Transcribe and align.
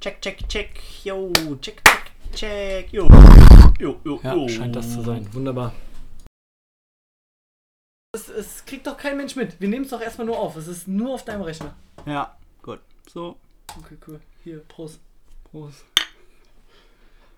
Check, 0.00 0.20
check, 0.22 0.48
check. 0.48 0.70
Yo, 1.04 1.32
check, 1.60 1.82
check, 1.84 2.10
check. 2.34 2.92
Yo, 2.92 3.08
yo, 3.80 4.00
yo, 4.04 4.20
Ja, 4.22 4.34
yo. 4.34 4.48
scheint 4.48 4.76
das 4.76 4.92
zu 4.92 5.02
sein. 5.02 5.26
Wunderbar. 5.32 5.72
Es, 8.14 8.28
es 8.28 8.64
kriegt 8.64 8.86
doch 8.86 8.96
kein 8.96 9.16
Mensch 9.16 9.34
mit. 9.36 9.60
Wir 9.60 9.68
nehmen 9.68 9.84
es 9.84 9.90
doch 9.90 10.00
erstmal 10.00 10.26
nur 10.26 10.38
auf. 10.38 10.56
Es 10.56 10.68
ist 10.68 10.86
nur 10.88 11.14
auf 11.14 11.24
deinem 11.24 11.42
Rechner. 11.42 11.74
Ja, 12.06 12.36
gut. 12.62 12.80
So. 13.12 13.36
Okay, 13.76 13.96
cool. 14.06 14.20
Hier, 14.44 14.60
Prost. 14.68 15.00
Prost. 15.50 15.84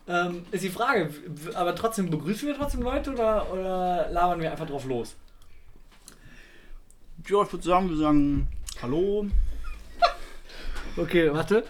Ähm, 0.07 0.45
ist 0.51 0.65
die 0.65 0.71
Frage, 0.71 1.13
aber 1.55 1.75
trotzdem 1.75 2.11
begrüßen 2.11 2.47
wir 2.49 2.57
trotzdem 2.57 2.83
Leute 2.83 3.13
oder, 3.13 3.53
oder 3.53 4.11
labern 4.11 4.41
wir 4.41 4.51
einfach 4.51 4.67
drauf 4.67 4.85
los? 4.85 5.15
Ja, 7.29 7.43
ich 7.43 7.53
würde 7.53 7.65
sagen, 7.65 7.89
wir 7.91 7.97
sagen 7.97 8.49
Hallo. 8.83 9.27
Okay, 10.97 11.33
warte. 11.33 11.65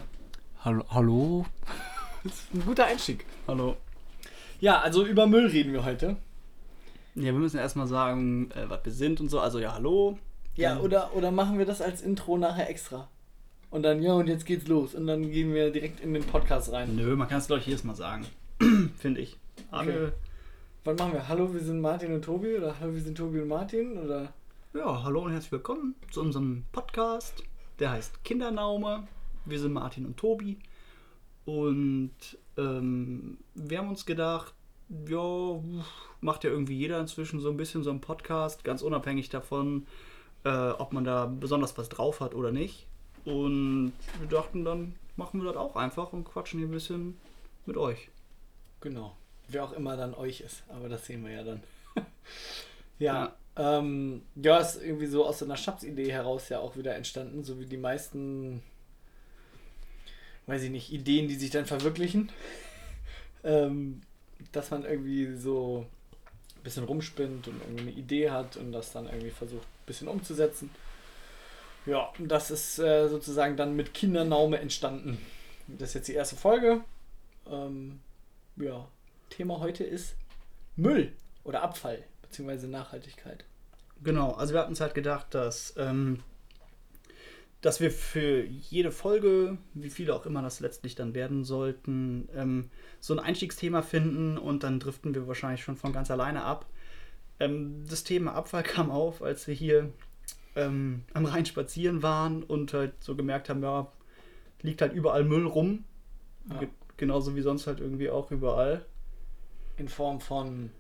Hallo? 0.62 0.84
hallo? 0.90 1.46
Das 2.23 2.32
ist 2.34 2.55
ein 2.55 2.64
guter 2.66 2.84
Einstieg. 2.87 3.24
Hallo. 3.48 3.77
Ja, 4.60 4.80
also 4.80 5.06
über 5.06 5.27
Müll 5.27 5.46
reden 5.46 5.73
wir 5.73 5.84
heute. 5.84 6.16
Ja, 7.14 7.24
wir 7.24 7.32
müssen 7.32 7.59
erstmal 7.59 7.87
sagen, 7.87 8.51
äh, 8.52 8.68
was 8.68 8.84
wir 8.84 8.92
sind 8.92 9.20
und 9.20 9.30
so. 9.30 9.41
Also 9.41 9.59
ja, 9.59 9.73
hallo. 9.74 10.18
Ja, 10.56 10.74
Ja. 10.74 10.80
oder, 10.80 11.15
oder 11.16 11.30
machen 11.30 11.59
wir 11.59 11.65
das 11.66 11.80
als 11.80 12.02
Intro 12.02 12.37
nachher 12.37 12.68
extra? 12.68 13.09
Und 13.70 13.82
dann, 13.84 14.02
ja, 14.02 14.12
und 14.15 14.27
jetzt 14.27 14.45
geht's 14.46 14.66
los. 14.68 14.95
Und 14.95 15.06
dann 15.06 15.30
gehen 15.30 15.54
wir 15.54 15.70
direkt 15.70 16.01
in 16.01 16.12
den 16.12 16.24
Podcast 16.24 16.73
rein. 16.73 16.95
Nö, 16.96 17.16
man 17.16 17.29
kann 17.29 17.38
es 17.38 17.46
glaube 17.46 17.60
ich 17.60 17.66
jedes 17.66 17.84
Mal 17.84 17.95
sagen. 17.95 18.27
Finde 18.98 19.20
ich. 19.20 19.38
Okay. 19.70 20.09
Wann 20.84 20.96
machen 20.96 21.12
wir? 21.15 21.29
Hallo, 21.29 21.52
wir 21.54 21.60
sind 21.60 21.80
Martin 21.80 22.12
und 22.12 22.23
Tobi? 22.23 22.56
Oder 22.56 22.79
Hallo, 22.80 22.95
wir 22.95 23.01
sind 23.01 23.16
Tobi 23.16 23.40
und 23.40 23.48
Martin? 23.48 23.96
Oder? 23.98 24.32
Ja, 24.74 25.02
hallo 25.02 25.23
und 25.23 25.32
herzlich 25.32 25.52
willkommen 25.52 25.95
zu 26.10 26.20
unserem 26.20 26.65
Podcast. 26.73 27.42
Der 27.79 27.92
heißt 27.92 28.23
Kindernaume. 28.24 29.06
Wir 29.45 29.59
sind 29.59 29.73
Martin 29.73 30.07
und 30.07 30.17
Tobi. 30.17 30.59
Und 31.45 32.12
ähm, 32.57 33.39
wir 33.55 33.79
haben 33.79 33.89
uns 33.89 34.07
gedacht, 34.07 34.55
ja, 35.09 35.60
macht 36.21 36.45
ja 36.45 36.51
irgendwie 36.51 36.77
jeder 36.77 37.01
inzwischen 37.01 37.41
so 37.41 37.51
ein 37.51 37.57
bisschen 37.57 37.82
so 37.82 37.91
einen 37.91 38.01
Podcast, 38.01 38.65
ganz 38.65 38.82
unabhängig 38.82 39.29
davon, 39.29 39.87
äh, 40.45 40.71
ob 40.71 40.93
man 40.93 41.05
da 41.05 41.27
besonders 41.27 41.77
was 41.79 41.88
drauf 41.88 42.21
hat 42.21 42.35
oder 42.35 42.51
nicht. 42.52 42.87
Und 43.24 43.93
wir 44.19 44.29
dachten, 44.29 44.65
dann 44.65 44.95
machen 45.16 45.41
wir 45.41 45.49
das 45.49 45.57
auch 45.57 45.77
einfach 45.77 46.13
und 46.13 46.25
quatschen 46.25 46.59
hier 46.59 46.69
ein 46.69 46.73
bisschen 46.73 47.16
mit 47.66 47.77
euch. 47.77 48.09
Genau. 48.80 49.16
Wer 49.49 49.65
auch 49.65 49.73
immer 49.73 49.97
dann 49.97 50.15
euch 50.15 50.41
ist. 50.41 50.63
Aber 50.69 50.88
das 50.88 51.07
sehen 51.07 51.25
wir 51.25 51.32
ja 51.32 51.43
dann. 51.43 51.63
ja. 52.99 53.37
Ähm, 53.57 54.23
ja, 54.37 54.59
ist 54.59 54.82
irgendwie 54.82 55.07
so 55.07 55.27
aus 55.27 55.41
so 55.41 55.45
einer 55.45 55.57
Schnapsidee 55.57 56.10
heraus 56.10 56.49
ja 56.49 56.60
auch 56.60 56.77
wieder 56.77 56.95
entstanden, 56.95 57.45
so 57.45 57.59
wie 57.59 57.66
die 57.66 57.77
meisten, 57.77 58.63
weiß 60.51 60.62
ich 60.62 60.70
nicht, 60.70 60.93
Ideen, 60.93 61.29
die 61.29 61.37
sich 61.37 61.51
dann 61.51 61.66
verwirklichen. 61.66 62.30
ähm, 63.45 64.03
dass 64.53 64.70
man 64.70 64.84
irgendwie 64.84 65.37
so 65.37 65.87
ein 66.56 66.62
bisschen 66.62 66.84
rumspinnt 66.84 67.48
und 67.48 67.60
irgendwie 67.62 67.82
eine 67.82 67.92
Idee 67.92 68.31
hat 68.31 68.56
und 68.56 68.72
das 68.72 68.92
dann 68.92 69.06
irgendwie 69.06 69.31
versucht, 69.31 69.62
ein 69.62 69.87
bisschen 69.87 70.09
umzusetzen. 70.09 70.70
Ja, 71.87 72.12
das 72.19 72.50
ist 72.50 72.78
äh, 72.78 73.09
sozusagen 73.09 73.56
dann 73.56 73.75
mit 73.75 73.94
Kindernaume 73.94 74.59
entstanden. 74.59 75.19
Das 75.66 75.91
ist 75.91 75.94
jetzt 75.94 76.09
die 76.09 76.15
erste 76.15 76.37
Folge. 76.37 76.82
Ähm, 77.48 78.00
ja, 78.56 78.87
Thema 79.31 79.60
heute 79.60 79.84
ist 79.84 80.14
Müll 80.76 81.12
oder 81.44 81.62
Abfall, 81.62 82.04
beziehungsweise 82.22 82.69
Nachhaltigkeit. 82.69 83.44
Genau, 84.03 84.32
also 84.32 84.53
wir 84.53 84.60
hatten 84.60 84.70
uns 84.70 84.81
halt 84.81 84.94
gedacht, 84.94 85.34
dass, 85.34 85.75
ähm, 85.76 86.22
dass 87.61 87.81
wir 87.81 87.91
für 87.91 88.43
jede 88.44 88.91
Folge, 88.91 89.59
wie 89.75 89.91
viele 89.91 90.15
auch 90.15 90.25
immer 90.27 90.41
das 90.43 90.61
letztlich 90.61 90.94
dann 90.94 91.15
werden 91.15 91.44
sollten, 91.44 92.28
ähm, 92.34 92.71
so 93.00 93.12
ein 93.15 93.19
Einstiegsthema 93.19 93.83
finden 93.83 94.39
und 94.39 94.62
dann 94.62 94.81
driften 94.81 95.15
wir 95.15 95.28
wahrscheinlich 95.28 95.62
schon 95.62 95.77
von 95.77 95.93
ganz 95.93 96.11
alleine 96.11 96.43
ab. 96.44 96.66
Ähm, 97.38 97.84
das 97.88 98.03
Thema 98.05 98.34
Abfall 98.34 98.62
kam 98.65 98.91
auf, 98.91 99.22
als 99.22 99.47
wir 99.47 99.54
hier 99.54 99.93
ähm, 100.56 101.03
am 101.15 101.26
Rhein 101.26 101.47
spazieren 101.47 102.03
waren 102.03 102.43
und 102.43 102.72
halt 102.72 102.93
so 103.00 103.15
gemerkt 103.15 103.49
haben, 103.49 103.62
ja, 103.62 103.91
liegt 104.62 104.81
halt 104.82 104.93
überall 104.94 105.25
Müll 105.25 105.47
rum. 105.47 105.84
Ja. 106.50 106.60
Ge- 106.60 106.69
Genauso 106.97 107.34
wie 107.34 107.41
sonst 107.41 107.66
halt 107.66 107.81
irgendwie 107.81 108.10
auch 108.10 108.31
überall. 108.31 108.84
In 109.78 109.88
Form 109.88 110.20
von 110.20 110.70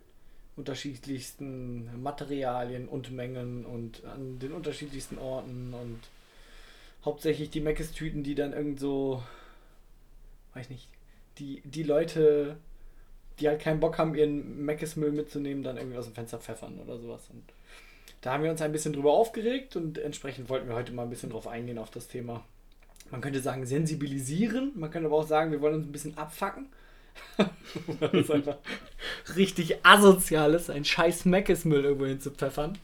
unterschiedlichsten 0.56 2.02
Materialien 2.02 2.88
und 2.88 3.10
Mengen 3.10 3.64
und 3.64 4.04
an 4.04 4.38
den 4.38 4.52
unterschiedlichsten 4.52 5.18
Orten 5.18 5.72
und 5.72 5.98
hauptsächlich 7.04 7.50
die 7.50 7.60
Meckes-Tüten, 7.60 8.22
die 8.22 8.34
dann 8.34 8.52
irgend 8.52 8.80
so, 8.80 9.22
weiß 10.54 10.70
nicht, 10.70 10.88
die, 11.38 11.62
die 11.64 11.82
Leute, 11.82 12.56
die 13.38 13.48
halt 13.48 13.60
keinen 13.60 13.80
Bock 13.80 13.98
haben, 13.98 14.14
ihren 14.14 14.64
Meckes-Müll 14.64 15.12
mitzunehmen, 15.12 15.62
dann 15.62 15.76
irgendwie 15.76 15.96
aus 15.96 16.06
dem 16.06 16.14
Fenster 16.14 16.38
pfeffern 16.38 16.78
oder 16.78 16.98
sowas. 16.98 17.28
Und 17.32 17.42
da 18.20 18.32
haben 18.32 18.44
wir 18.44 18.50
uns 18.50 18.60
ein 18.60 18.72
bisschen 18.72 18.92
drüber 18.92 19.12
aufgeregt 19.12 19.76
und 19.76 19.96
entsprechend 19.98 20.48
wollten 20.50 20.68
wir 20.68 20.74
heute 20.74 20.92
mal 20.92 21.04
ein 21.04 21.10
bisschen 21.10 21.30
drauf 21.30 21.48
eingehen 21.48 21.78
auf 21.78 21.90
das 21.90 22.08
Thema. 22.08 22.44
Man 23.10 23.22
könnte 23.22 23.40
sagen, 23.40 23.66
sensibilisieren, 23.66 24.72
man 24.76 24.90
könnte 24.90 25.08
aber 25.08 25.16
auch 25.16 25.26
sagen, 25.26 25.50
wir 25.50 25.60
wollen 25.60 25.76
uns 25.76 25.86
ein 25.86 25.92
bisschen 25.92 26.18
abfacken. 26.18 26.66
das 28.00 28.12
ist 28.12 28.30
einfach 28.30 28.58
richtig 29.34 29.84
asozial 29.84 30.54
ist, 30.54 30.70
ein 30.70 30.84
scheiß 30.84 31.24
Meckesmüll 31.24 31.84
irgendwo 31.84 32.06
hinzupfeffern. 32.06 32.78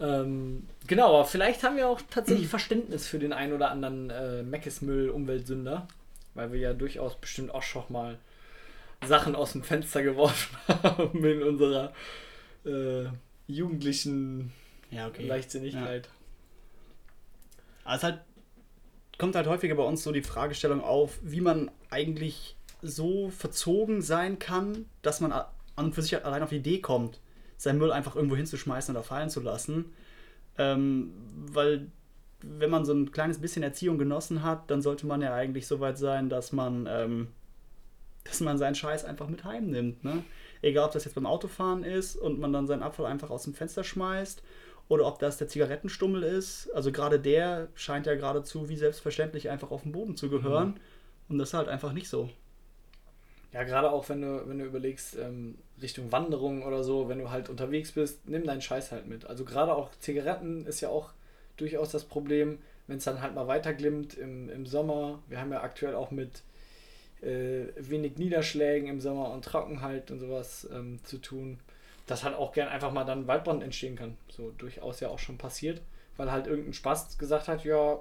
Ähm, 0.00 0.66
genau, 0.86 1.08
aber 1.08 1.24
vielleicht 1.26 1.62
haben 1.62 1.76
wir 1.76 1.88
auch 1.88 2.00
tatsächlich 2.10 2.48
Verständnis 2.48 3.06
für 3.06 3.18
den 3.18 3.32
einen 3.32 3.52
oder 3.52 3.70
anderen 3.70 4.10
äh, 4.10 4.42
Meckesmüll-Umweltsünder, 4.42 5.86
weil 6.34 6.52
wir 6.52 6.60
ja 6.60 6.72
durchaus 6.72 7.16
bestimmt 7.16 7.54
auch 7.54 7.62
schon 7.62 7.84
mal 7.90 8.18
Sachen 9.06 9.34
aus 9.34 9.52
dem 9.52 9.62
Fenster 9.62 10.02
geworfen 10.02 10.56
haben 10.82 11.24
in 11.24 11.42
unserer 11.42 11.92
äh, 12.64 13.04
jugendlichen 13.46 14.52
Ja, 14.90 15.10
Leichtsinnigkeit. 15.18 16.08
Also 17.84 17.96
es 17.96 18.02
halt, 18.12 18.20
kommt 19.18 19.34
halt 19.34 19.46
häufiger 19.46 19.74
bei 19.74 19.82
uns 19.82 20.02
so 20.02 20.12
die 20.12 20.22
Fragestellung 20.22 20.80
auf, 20.82 21.18
wie 21.22 21.40
man 21.40 21.70
eigentlich 21.90 22.56
so 22.82 23.30
verzogen 23.30 24.00
sein 24.00 24.38
kann, 24.38 24.86
dass 25.02 25.20
man 25.20 25.32
an 25.32 25.46
und 25.76 25.94
für 25.94 26.02
sich 26.02 26.24
allein 26.24 26.42
auf 26.42 26.50
die 26.50 26.56
Idee 26.56 26.80
kommt, 26.80 27.20
seinen 27.60 27.78
Müll 27.78 27.92
einfach 27.92 28.16
irgendwo 28.16 28.36
hinzuschmeißen 28.36 28.96
oder 28.96 29.04
fallen 29.04 29.28
zu 29.28 29.40
lassen. 29.40 29.92
Ähm, 30.56 31.12
weil 31.52 31.88
wenn 32.40 32.70
man 32.70 32.86
so 32.86 32.94
ein 32.94 33.12
kleines 33.12 33.38
bisschen 33.38 33.62
Erziehung 33.62 33.98
genossen 33.98 34.42
hat, 34.42 34.70
dann 34.70 34.80
sollte 34.80 35.06
man 35.06 35.20
ja 35.20 35.34
eigentlich 35.34 35.66
so 35.66 35.78
weit 35.78 35.98
sein, 35.98 36.30
dass 36.30 36.52
man, 36.52 36.88
ähm, 36.90 37.28
dass 38.24 38.40
man 38.40 38.56
seinen 38.56 38.74
Scheiß 38.74 39.04
einfach 39.04 39.28
mit 39.28 39.44
heimnimmt. 39.44 40.02
Ne? 40.02 40.24
Egal, 40.62 40.86
ob 40.86 40.92
das 40.92 41.04
jetzt 41.04 41.14
beim 41.14 41.26
Autofahren 41.26 41.84
ist 41.84 42.16
und 42.16 42.40
man 42.40 42.50
dann 42.50 42.66
seinen 42.66 42.82
Abfall 42.82 43.06
einfach 43.06 43.28
aus 43.28 43.42
dem 43.42 43.52
Fenster 43.52 43.84
schmeißt 43.84 44.42
oder 44.88 45.06
ob 45.06 45.18
das 45.18 45.36
der 45.36 45.48
Zigarettenstummel 45.48 46.22
ist. 46.22 46.70
Also 46.74 46.92
gerade 46.92 47.20
der 47.20 47.68
scheint 47.74 48.06
ja 48.06 48.14
geradezu 48.14 48.70
wie 48.70 48.76
selbstverständlich 48.76 49.50
einfach 49.50 49.70
auf 49.70 49.82
den 49.82 49.92
Boden 49.92 50.16
zu 50.16 50.30
gehören. 50.30 50.80
Und 51.28 51.36
das 51.36 51.50
ist 51.50 51.54
halt 51.54 51.68
einfach 51.68 51.92
nicht 51.92 52.08
so. 52.08 52.30
Ja, 53.52 53.64
gerade 53.64 53.90
auch 53.90 54.08
wenn 54.08 54.22
du, 54.22 54.48
wenn 54.48 54.58
du 54.58 54.64
überlegst, 54.64 55.16
ähm, 55.16 55.58
Richtung 55.82 56.12
Wanderung 56.12 56.62
oder 56.62 56.84
so, 56.84 57.08
wenn 57.08 57.18
du 57.18 57.30
halt 57.30 57.48
unterwegs 57.48 57.92
bist, 57.92 58.28
nimm 58.28 58.44
deinen 58.44 58.62
Scheiß 58.62 58.92
halt 58.92 59.06
mit. 59.08 59.26
Also 59.26 59.44
gerade 59.44 59.74
auch 59.74 59.90
Zigaretten 59.98 60.66
ist 60.66 60.80
ja 60.80 60.88
auch 60.88 61.10
durchaus 61.56 61.90
das 61.90 62.04
Problem, 62.04 62.58
wenn 62.86 62.98
es 62.98 63.04
dann 63.04 63.20
halt 63.20 63.34
mal 63.34 63.48
weiterglimmt 63.48 64.14
im, 64.14 64.48
im 64.50 64.66
Sommer. 64.66 65.20
Wir 65.28 65.40
haben 65.40 65.52
ja 65.52 65.62
aktuell 65.62 65.94
auch 65.96 66.12
mit 66.12 66.42
äh, 67.22 67.66
wenig 67.76 68.18
Niederschlägen 68.18 68.88
im 68.88 69.00
Sommer 69.00 69.32
und 69.32 69.44
Trockenheit 69.44 70.10
und 70.10 70.20
sowas 70.20 70.68
ähm, 70.72 71.00
zu 71.04 71.18
tun. 71.18 71.58
Dass 72.06 72.24
halt 72.24 72.36
auch 72.36 72.52
gern 72.52 72.68
einfach 72.68 72.92
mal 72.92 73.04
dann 73.04 73.26
Waldbrand 73.26 73.62
entstehen 73.62 73.96
kann. 73.96 74.16
So 74.28 74.52
durchaus 74.58 75.00
ja 75.00 75.08
auch 75.08 75.18
schon 75.18 75.38
passiert, 75.38 75.80
weil 76.16 76.30
halt 76.30 76.46
irgendein 76.46 76.72
Spaß 76.72 77.18
gesagt 77.18 77.48
hat, 77.48 77.64
ja, 77.64 77.98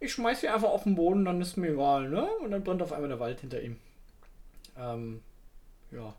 ich 0.00 0.12
schmeiß 0.12 0.40
sie 0.40 0.48
einfach 0.48 0.68
auf 0.68 0.82
den 0.82 0.94
Boden, 0.94 1.24
dann 1.24 1.40
ist 1.40 1.56
mir 1.56 1.72
egal, 1.72 2.08
ne? 2.08 2.28
Und 2.42 2.50
dann 2.50 2.64
brennt 2.64 2.82
auf 2.82 2.92
einmal 2.92 3.08
der 3.08 3.20
Wald 3.20 3.40
hinter 3.40 3.62
ihm. 3.62 3.78
Ähm, 4.78 5.22
ja. 5.90 6.14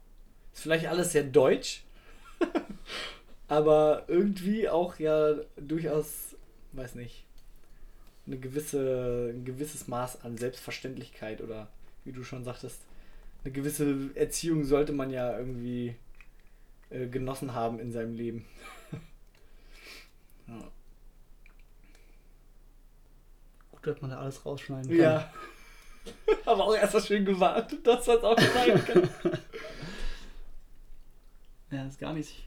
Ist 0.54 0.63
vielleicht 0.63 0.88
alles 0.88 1.12
sehr 1.12 1.24
deutsch, 1.24 1.83
aber 3.48 4.06
irgendwie 4.07 4.69
auch 4.69 4.98
ja 5.00 5.36
durchaus, 5.56 6.36
weiß 6.74 6.95
nicht, 6.95 7.25
eine 8.25 8.38
gewisse, 8.38 9.31
ein 9.33 9.45
gewisses 9.45 9.88
Maß 9.88 10.24
an 10.24 10.38
Selbstverständlichkeit 10.38 11.42
oder 11.42 11.68
wie 12.04 12.12
du 12.12 12.24
schon 12.24 12.44
sagtest, 12.44 12.80
eine 13.44 13.54
gewisse 13.54 14.09
Erziehung 14.15 14.65
sollte 14.65 14.92
man 14.94 15.09
ja 15.09 15.38
irgendwie 15.38 15.95
äh, 16.89 17.07
genossen 17.07 17.54
haben 17.54 17.80
in 17.80 17.92
seinem 17.92 18.15
Leben. 18.15 18.45
ja. 20.48 20.59
Gut, 23.71 23.88
dass 23.88 24.01
man 24.01 24.12
da 24.12 24.19
alles 24.19 24.45
rausschneiden 24.45 24.89
kann. 24.89 25.00
Ja. 25.00 25.33
Aber 26.45 26.65
auch 26.65 26.75
erst 26.75 26.94
mal 26.94 27.01
schön 27.04 27.25
gewartet, 27.25 27.86
dass 27.86 28.06
das 28.06 28.24
auch 28.24 28.39
sein 28.39 28.86
kann. 28.86 29.09
Ja, 31.69 31.86
ist 31.86 32.00
gar 32.00 32.13
nicht, 32.13 32.45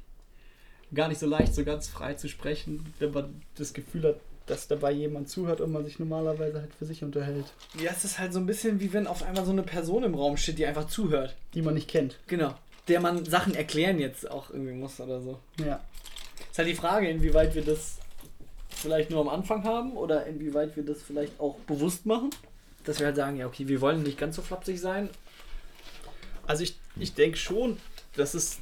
gar 0.94 1.08
nicht 1.08 1.18
so 1.20 1.26
leicht, 1.26 1.54
so 1.54 1.62
ganz 1.62 1.88
frei 1.88 2.14
zu 2.14 2.26
sprechen, 2.26 2.92
wenn 2.98 3.10
man 3.10 3.42
das 3.56 3.74
Gefühl 3.74 4.04
hat, 4.04 4.16
dass 4.46 4.66
dabei 4.66 4.92
jemand 4.92 5.28
zuhört 5.28 5.60
und 5.60 5.72
man 5.72 5.84
sich 5.84 5.98
normalerweise 5.98 6.60
halt 6.60 6.74
für 6.74 6.86
sich 6.86 7.04
unterhält, 7.04 7.44
Ja, 7.78 7.90
es 7.90 8.04
ist 8.04 8.18
halt 8.18 8.32
so 8.32 8.38
ein 8.40 8.46
bisschen 8.46 8.80
wie 8.80 8.92
wenn 8.92 9.06
auf 9.06 9.22
einmal 9.22 9.44
so 9.44 9.52
eine 9.52 9.62
Person 9.62 10.04
im 10.04 10.14
Raum 10.14 10.36
steht, 10.38 10.58
die 10.58 10.64
einfach 10.66 10.86
zuhört. 10.86 11.36
die 11.54 11.60
man 11.62 11.74
nicht 11.74 11.88
kennt. 11.88 12.18
Genau. 12.28 12.54
Der 12.88 13.00
man 13.00 13.24
Sachen 13.26 13.54
erklären 13.54 13.98
jetzt 13.98 14.28
auch 14.30 14.50
irgendwie 14.50 14.72
muss 14.72 14.98
oder 15.00 15.20
so. 15.20 15.38
Ja. 15.64 15.80
Ist 16.50 16.58
halt 16.58 16.68
die 16.68 16.74
Frage, 16.74 17.08
inwieweit 17.10 17.54
wir 17.54 17.62
das 17.62 17.98
vielleicht 18.70 19.10
nur 19.10 19.20
am 19.20 19.28
Anfang 19.28 19.64
haben 19.64 19.92
oder 19.98 20.24
inwieweit 20.26 20.74
wir 20.76 20.84
das 20.84 21.02
vielleicht 21.02 21.38
auch 21.38 21.56
bewusst 21.66 22.06
machen. 22.06 22.30
Dass 22.84 22.98
wir 22.98 23.06
halt 23.06 23.16
sagen, 23.16 23.36
ja, 23.36 23.46
okay, 23.46 23.68
wir 23.68 23.80
wollen 23.80 24.02
nicht 24.02 24.18
ganz 24.18 24.36
so 24.36 24.42
flapsig 24.42 24.80
sein. 24.80 25.08
Also 26.46 26.62
ich, 26.64 26.78
ich 26.96 27.14
denke 27.14 27.36
schon, 27.36 27.76
dass 28.16 28.34
es, 28.34 28.58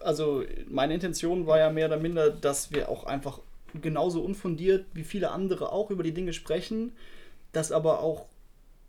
also 0.00 0.42
meine 0.68 0.94
Intention 0.94 1.46
war 1.46 1.58
ja 1.58 1.70
mehr 1.70 1.86
oder 1.86 1.98
minder, 1.98 2.30
dass 2.30 2.72
wir 2.72 2.88
auch 2.88 3.04
einfach 3.04 3.40
genauso 3.80 4.22
unfundiert 4.22 4.86
wie 4.94 5.04
viele 5.04 5.30
andere 5.30 5.70
auch 5.70 5.90
über 5.90 6.02
die 6.02 6.12
Dinge 6.14 6.32
sprechen, 6.32 6.92
das 7.52 7.72
aber 7.72 8.00
auch 8.00 8.26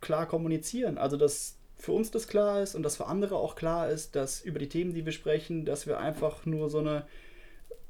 klar 0.00 0.26
kommunizieren. 0.26 0.96
Also 0.98 1.16
dass 1.16 1.54
für 1.76 1.92
uns 1.92 2.10
das 2.10 2.26
klar 2.26 2.62
ist 2.62 2.74
und 2.74 2.82
dass 2.82 2.96
für 2.96 3.06
andere 3.06 3.36
auch 3.36 3.54
klar 3.54 3.88
ist, 3.90 4.16
dass 4.16 4.40
über 4.40 4.58
die 4.58 4.68
Themen, 4.68 4.94
die 4.94 5.04
wir 5.04 5.12
sprechen, 5.12 5.64
dass 5.64 5.86
wir 5.86 5.98
einfach 6.00 6.44
nur 6.46 6.70
so 6.70 6.78
eine 6.78 7.04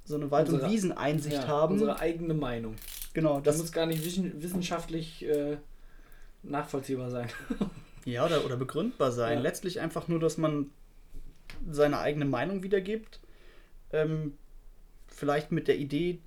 so 0.05 0.15
eine 0.17 0.31
Wald- 0.31 0.49
und 0.49 0.55
Unsere- 0.55 0.73
Wieseneinsicht 0.73 1.37
Ja, 1.37 1.47
haben. 1.49 1.75
Unsere 1.75 1.99
eigene 2.01 2.33
Meinung. 2.35 2.77
genau, 3.13 3.41
Das 3.41 3.59
muss 3.59 3.73
gar 3.73 3.85
nicht 3.87 4.03
wissen- 4.05 4.43
wissenschaftlich 4.43 5.23
äh, 5.27 5.59
nachvollziehbar 6.43 7.11
sein. 7.11 7.29
Ja, 8.05 8.25
oder, 8.25 8.43
oder 8.47 8.57
begründbar 8.57 9.13
sein. 9.13 9.37
Ja. 9.37 9.43
Letztlich 9.43 9.81
einfach 9.81 10.09
nur, 10.09 10.19
dass 10.19 10.39
man 10.39 10.71
seine 11.71 11.99
eigene 11.99 12.25
Meinung 12.25 12.63
wiedergibt. 12.63 13.21
Ähm, 13.93 14.39
vielleicht 15.09 15.53
mit 15.53 15.69
der 15.69 15.77
Idee, 15.77 16.21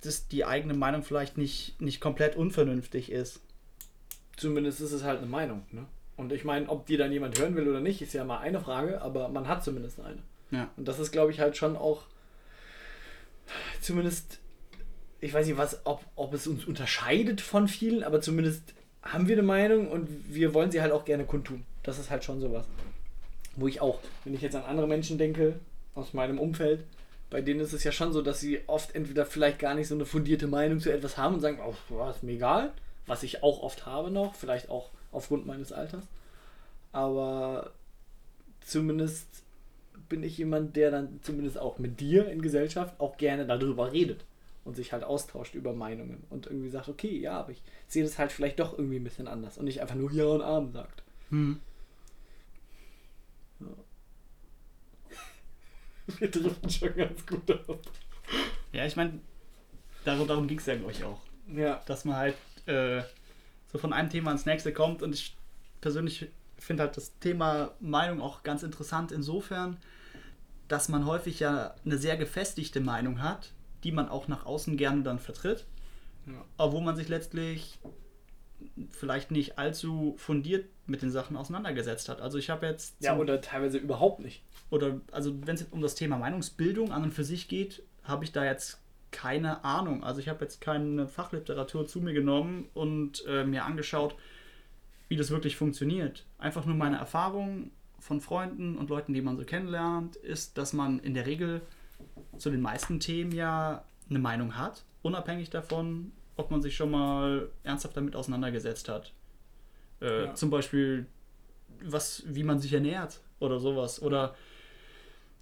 dass 0.00 0.28
die 0.28 0.44
eigene 0.44 0.74
Meinung 0.74 1.02
vielleicht 1.02 1.36
nicht, 1.36 1.80
nicht 1.80 2.00
komplett 2.00 2.36
unvernünftig 2.36 3.10
ist. 3.10 3.40
Zumindest 4.36 4.80
ist 4.80 4.92
es 4.92 5.02
halt 5.02 5.18
eine 5.18 5.26
Meinung. 5.26 5.64
Ne? 5.72 5.86
Und 6.16 6.32
ich 6.32 6.44
meine, 6.44 6.68
ob 6.68 6.86
die 6.86 6.96
dann 6.96 7.10
jemand 7.10 7.36
hören 7.38 7.56
will 7.56 7.68
oder 7.68 7.80
nicht, 7.80 8.00
ist 8.00 8.12
ja 8.12 8.24
mal 8.24 8.38
eine 8.38 8.60
Frage, 8.60 9.02
aber 9.02 9.28
man 9.28 9.48
hat 9.48 9.64
zumindest 9.64 9.98
eine. 10.00 10.22
Ja. 10.52 10.70
Und 10.76 10.86
das 10.86 11.00
ist, 11.00 11.10
glaube 11.10 11.32
ich, 11.32 11.40
halt 11.40 11.56
schon 11.56 11.76
auch 11.76 12.04
zumindest, 13.80 14.38
ich 15.20 15.34
weiß 15.34 15.46
nicht, 15.46 15.58
was, 15.58 15.84
ob, 15.84 16.04
ob 16.14 16.32
es 16.34 16.46
uns 16.46 16.64
unterscheidet 16.64 17.40
von 17.40 17.66
vielen, 17.66 18.04
aber 18.04 18.20
zumindest 18.20 18.74
haben 19.12 19.28
wir 19.28 19.36
eine 19.36 19.42
Meinung 19.42 19.88
und 19.88 20.08
wir 20.28 20.54
wollen 20.54 20.70
sie 20.70 20.82
halt 20.82 20.92
auch 20.92 21.04
gerne 21.04 21.24
kundtun. 21.24 21.64
Das 21.82 21.98
ist 21.98 22.10
halt 22.10 22.24
schon 22.24 22.40
sowas. 22.40 22.66
Wo 23.56 23.66
ich 23.66 23.80
auch, 23.80 24.00
wenn 24.24 24.34
ich 24.34 24.42
jetzt 24.42 24.56
an 24.56 24.64
andere 24.64 24.86
Menschen 24.86 25.18
denke, 25.18 25.58
aus 25.94 26.14
meinem 26.14 26.38
Umfeld, 26.38 26.84
bei 27.30 27.40
denen 27.40 27.60
ist 27.60 27.72
es 27.72 27.84
ja 27.84 27.92
schon 27.92 28.12
so, 28.12 28.22
dass 28.22 28.40
sie 28.40 28.60
oft 28.66 28.94
entweder 28.94 29.26
vielleicht 29.26 29.58
gar 29.58 29.74
nicht 29.74 29.88
so 29.88 29.94
eine 29.94 30.06
fundierte 30.06 30.46
Meinung 30.46 30.80
zu 30.80 30.92
etwas 30.92 31.16
haben 31.16 31.34
und 31.34 31.40
sagen, 31.40 31.58
oh, 31.64 32.08
ist 32.10 32.22
mir 32.22 32.32
egal, 32.32 32.72
was 33.06 33.22
ich 33.22 33.42
auch 33.42 33.62
oft 33.62 33.86
habe 33.86 34.10
noch, 34.10 34.34
vielleicht 34.34 34.70
auch 34.70 34.90
aufgrund 35.12 35.46
meines 35.46 35.72
Alters. 35.72 36.04
Aber 36.92 37.70
zumindest 38.60 39.26
bin 40.08 40.22
ich 40.22 40.38
jemand, 40.38 40.76
der 40.76 40.90
dann 40.90 41.20
zumindest 41.22 41.58
auch 41.58 41.78
mit 41.78 42.00
dir 42.00 42.28
in 42.28 42.40
Gesellschaft 42.40 42.98
auch 42.98 43.16
gerne 43.16 43.46
darüber 43.46 43.92
redet 43.92 44.24
und 44.68 44.74
sich 44.74 44.92
halt 44.92 45.02
austauscht 45.02 45.54
über 45.54 45.72
Meinungen 45.72 46.24
und 46.28 46.46
irgendwie 46.46 46.68
sagt, 46.68 46.90
okay, 46.90 47.18
ja, 47.18 47.40
aber 47.40 47.52
ich 47.52 47.62
sehe 47.86 48.04
das 48.04 48.18
halt 48.18 48.30
vielleicht 48.30 48.60
doch 48.60 48.76
irgendwie 48.76 48.96
ein 48.96 49.04
bisschen 49.04 49.26
anders 49.26 49.56
und 49.56 49.64
nicht 49.64 49.80
einfach 49.80 49.94
nur 49.94 50.12
Ja 50.12 50.26
und 50.26 50.42
Arm 50.42 50.70
sagt. 50.70 51.02
Hm. 51.30 51.58
Wir 56.18 56.30
driften 56.30 56.68
schon 56.68 56.94
ganz 56.94 57.26
gut 57.26 57.50
ab. 57.50 57.80
Ja, 58.72 58.84
ich 58.84 58.94
meine, 58.94 59.20
darum, 60.04 60.28
darum 60.28 60.46
ging 60.46 60.58
es 60.58 60.66
ja, 60.66 60.76
glaube 60.76 60.92
ich, 60.92 61.02
auch. 61.02 61.22
Ja. 61.48 61.80
Dass 61.86 62.04
man 62.04 62.16
halt 62.16 62.36
äh, 62.66 63.00
so 63.72 63.78
von 63.78 63.94
einem 63.94 64.10
Thema 64.10 64.32
ins 64.32 64.44
nächste 64.44 64.74
kommt 64.74 65.02
und 65.02 65.14
ich 65.14 65.34
persönlich 65.80 66.28
finde 66.58 66.82
halt 66.82 66.98
das 66.98 67.18
Thema 67.20 67.70
Meinung 67.80 68.20
auch 68.20 68.42
ganz 68.42 68.62
interessant 68.62 69.12
insofern, 69.12 69.78
dass 70.68 70.90
man 70.90 71.06
häufig 71.06 71.40
ja 71.40 71.74
eine 71.86 71.96
sehr 71.96 72.18
gefestigte 72.18 72.82
Meinung 72.82 73.22
hat, 73.22 73.54
die 73.84 73.92
man 73.92 74.08
auch 74.08 74.28
nach 74.28 74.46
außen 74.46 74.76
gerne 74.76 75.02
dann 75.02 75.18
vertritt, 75.18 75.66
Ja. 76.26 76.44
aber 76.56 76.72
wo 76.72 76.80
man 76.80 76.96
sich 76.96 77.08
letztlich 77.08 77.78
vielleicht 78.90 79.30
nicht 79.30 79.58
allzu 79.58 80.14
fundiert 80.18 80.66
mit 80.86 81.02
den 81.02 81.10
Sachen 81.10 81.36
auseinandergesetzt 81.36 82.08
hat. 82.08 82.20
Also 82.20 82.38
ich 82.38 82.50
habe 82.50 82.66
jetzt 82.66 82.96
ja, 83.00 83.16
oder 83.16 83.40
teilweise 83.40 83.78
überhaupt 83.78 84.20
nicht. 84.20 84.42
oder 84.70 85.00
also 85.12 85.34
wenn 85.46 85.54
es 85.54 85.62
um 85.70 85.80
das 85.80 85.94
Thema 85.94 86.18
Meinungsbildung 86.18 86.90
an 86.92 87.04
und 87.04 87.12
für 87.14 87.24
sich 87.24 87.46
geht, 87.48 87.82
habe 88.02 88.24
ich 88.24 88.32
da 88.32 88.44
jetzt 88.44 88.80
keine 89.10 89.64
Ahnung. 89.64 90.02
Also 90.02 90.20
ich 90.20 90.28
habe 90.28 90.44
jetzt 90.44 90.60
keine 90.60 91.06
Fachliteratur 91.08 91.86
zu 91.86 92.00
mir 92.00 92.12
genommen 92.12 92.68
und 92.74 93.24
äh, 93.26 93.44
mir 93.44 93.64
angeschaut, 93.64 94.14
wie 95.08 95.16
das 95.16 95.30
wirklich 95.30 95.56
funktioniert. 95.56 96.26
Einfach 96.38 96.66
nur 96.66 96.74
meine 96.76 96.98
Erfahrung 96.98 97.70
von 98.00 98.20
Freunden 98.20 98.76
und 98.76 98.90
Leuten, 98.90 99.14
die 99.14 99.22
man 99.22 99.36
so 99.36 99.44
kennenlernt, 99.44 100.16
ist, 100.16 100.58
dass 100.58 100.72
man 100.72 100.98
in 100.98 101.14
der 101.14 101.26
Regel 101.26 101.62
zu 102.36 102.50
den 102.50 102.60
meisten 102.60 103.00
Themen 103.00 103.32
ja 103.32 103.84
eine 104.08 104.18
Meinung 104.18 104.56
hat, 104.56 104.84
unabhängig 105.02 105.50
davon, 105.50 106.12
ob 106.36 106.50
man 106.50 106.62
sich 106.62 106.76
schon 106.76 106.90
mal 106.90 107.48
ernsthaft 107.64 107.96
damit 107.96 108.14
auseinandergesetzt 108.16 108.88
hat. 108.88 109.12
Äh, 110.00 110.24
Ja. 110.26 110.34
Zum 110.34 110.50
Beispiel, 110.50 111.06
was, 111.82 112.22
wie 112.26 112.44
man 112.44 112.58
sich 112.60 112.72
ernährt 112.72 113.20
oder 113.40 113.58
sowas. 113.58 114.00
Oder 114.02 114.34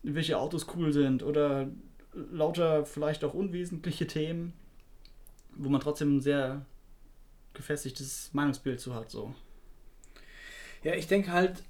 welche 0.02 0.38
Autos 0.38 0.66
cool 0.74 0.92
sind 0.92 1.22
oder 1.22 1.68
lauter 2.14 2.86
vielleicht 2.86 3.24
auch 3.24 3.34
unwesentliche 3.34 4.06
Themen, 4.06 4.52
wo 5.54 5.68
man 5.68 5.80
trotzdem 5.80 6.16
ein 6.16 6.20
sehr 6.20 6.64
gefestigtes 7.54 8.30
Meinungsbild 8.32 8.80
zu 8.80 8.94
hat. 8.94 9.10
So. 9.10 9.34
Ja, 10.82 10.94
ich 10.94 11.06
denke 11.08 11.32
halt, 11.32 11.62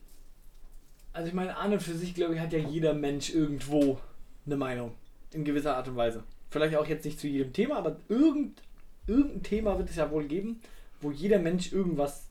also 1.12 1.28
ich 1.28 1.34
meine, 1.34 1.56
an 1.56 1.72
und 1.72 1.82
für 1.82 1.94
sich, 1.94 2.14
glaube 2.14 2.34
ich, 2.34 2.40
hat 2.40 2.52
ja 2.52 2.58
jeder 2.58 2.92
Mensch 2.92 3.30
irgendwo 3.30 3.98
eine 4.46 4.56
Meinung. 4.56 4.93
In 5.32 5.44
gewisser 5.44 5.76
Art 5.76 5.88
und 5.88 5.96
Weise. 5.96 6.22
Vielleicht 6.50 6.76
auch 6.76 6.87
jetzt 6.87 7.04
nicht 7.04 7.20
zu 7.20 7.26
jedem 7.26 7.52
Thema, 7.52 7.76
aber 7.76 7.96
irgend, 8.08 8.62
irgendein 9.06 9.43
Thema 9.43 9.78
wird 9.78 9.90
es 9.90 9.96
ja 9.96 10.10
wohl 10.10 10.25
geben, 10.25 10.60
wo 11.00 11.10
jeder 11.10 11.38
Mensch 11.38 11.72
irgendwas, 11.72 12.28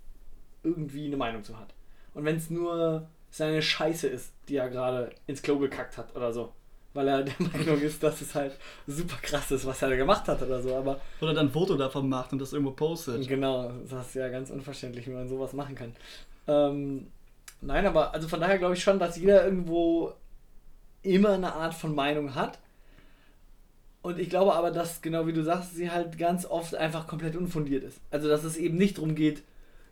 irgendwie 0.63 1.05
eine 1.05 1.17
Meinung 1.17 1.43
zu 1.43 1.59
hat. 1.59 1.73
Und 2.13 2.25
wenn 2.25 2.37
es 2.37 2.49
nur 2.49 3.07
seine 3.29 3.61
Scheiße 3.61 4.07
ist, 4.07 4.31
die 4.47 4.55
er 4.55 4.69
gerade 4.69 5.11
ins 5.27 5.41
Klo 5.41 5.59
gekackt 5.59 5.97
hat 5.97 6.15
oder 6.15 6.31
so. 6.31 6.53
Weil 6.93 7.09
er 7.09 7.23
der 7.23 7.35
Meinung 7.39 7.81
ist, 7.81 8.01
dass 8.01 8.21
es 8.21 8.33
halt 8.33 8.57
super 8.87 9.17
krass 9.21 9.51
ist, 9.51 9.65
was 9.65 9.81
er 9.81 9.89
da 9.89 9.95
gemacht 9.97 10.27
hat 10.27 10.41
oder 10.41 10.61
so. 10.61 10.73
Aber 10.73 11.01
Oder 11.19 11.33
dann 11.33 11.47
ein 11.47 11.51
Foto 11.51 11.75
davon 11.75 12.07
macht 12.07 12.31
und 12.31 12.39
das 12.39 12.53
irgendwo 12.53 12.71
postet. 12.71 13.27
Genau, 13.27 13.71
das 13.89 14.07
ist 14.07 14.15
ja 14.15 14.29
ganz 14.29 14.49
unverständlich, 14.49 15.05
wie 15.07 15.11
man 15.11 15.27
sowas 15.27 15.51
machen 15.51 15.75
kann. 15.75 15.93
Ähm, 16.47 17.07
nein, 17.59 17.85
aber 17.85 18.13
also 18.13 18.29
von 18.29 18.39
daher 18.39 18.57
glaube 18.57 18.75
ich 18.75 18.83
schon, 18.83 18.99
dass 18.99 19.17
jeder 19.17 19.43
irgendwo 19.43 20.13
immer 21.05 21.33
eine 21.33 21.53
Art 21.53 21.73
von 21.73 21.95
Meinung 21.95 22.35
hat. 22.35 22.59
Und 24.01 24.19
ich 24.19 24.29
glaube 24.29 24.53
aber, 24.53 24.71
dass, 24.71 25.01
genau 25.01 25.25
wie 25.25 25.33
du 25.33 25.43
sagst, 25.43 25.75
sie 25.75 25.89
halt 25.89 26.17
ganz 26.17 26.45
oft 26.45 26.75
einfach 26.75 27.07
komplett 27.07 27.35
unfundiert 27.35 27.83
ist. 27.83 27.99
Also, 28.11 28.27
dass 28.27 28.43
es 28.43 28.57
eben 28.57 28.77
nicht 28.77 28.97
darum 28.97 29.15
geht, 29.15 29.43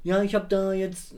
ja, 0.04 0.22
ich 0.22 0.36
habe 0.36 0.46
da 0.48 0.74
jetzt 0.74 1.16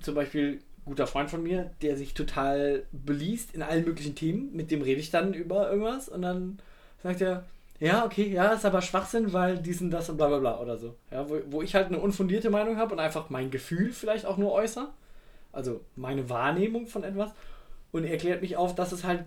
zum 0.00 0.14
Beispiel 0.14 0.60
guter 0.84 1.06
Freund 1.06 1.30
von 1.30 1.42
mir, 1.42 1.70
der 1.82 1.96
sich 1.96 2.14
total 2.14 2.84
beliest 2.92 3.54
in 3.54 3.62
allen 3.62 3.84
möglichen 3.84 4.14
Themen. 4.14 4.50
Mit 4.54 4.70
dem 4.70 4.82
rede 4.82 5.00
ich 5.00 5.10
dann 5.10 5.32
über 5.32 5.70
irgendwas 5.70 6.08
und 6.08 6.22
dann 6.22 6.58
sagt 7.02 7.20
er, 7.20 7.44
ja, 7.78 8.04
okay, 8.04 8.28
ja, 8.28 8.52
ist 8.52 8.66
aber 8.66 8.82
Schwachsinn, 8.82 9.32
weil 9.32 9.56
dies 9.58 9.80
und 9.80 9.90
das 9.90 10.10
und 10.10 10.18
bla 10.18 10.28
bla 10.28 10.38
bla 10.38 10.60
oder 10.60 10.76
so. 10.76 10.96
Ja, 11.10 11.28
wo, 11.30 11.40
wo 11.46 11.62
ich 11.62 11.74
halt 11.74 11.86
eine 11.86 11.98
unfundierte 11.98 12.50
Meinung 12.50 12.76
habe 12.76 12.92
und 12.92 13.00
einfach 13.00 13.30
mein 13.30 13.50
Gefühl 13.50 13.92
vielleicht 13.92 14.26
auch 14.26 14.36
nur 14.36 14.52
äußere. 14.52 14.88
Also 15.52 15.80
meine 15.96 16.28
Wahrnehmung 16.28 16.86
von 16.86 17.04
etwas. 17.04 17.30
Und 17.92 18.04
er 18.04 18.16
klärt 18.16 18.42
mich 18.42 18.56
auf, 18.56 18.74
dass 18.74 18.92
es 18.92 19.04
halt 19.04 19.24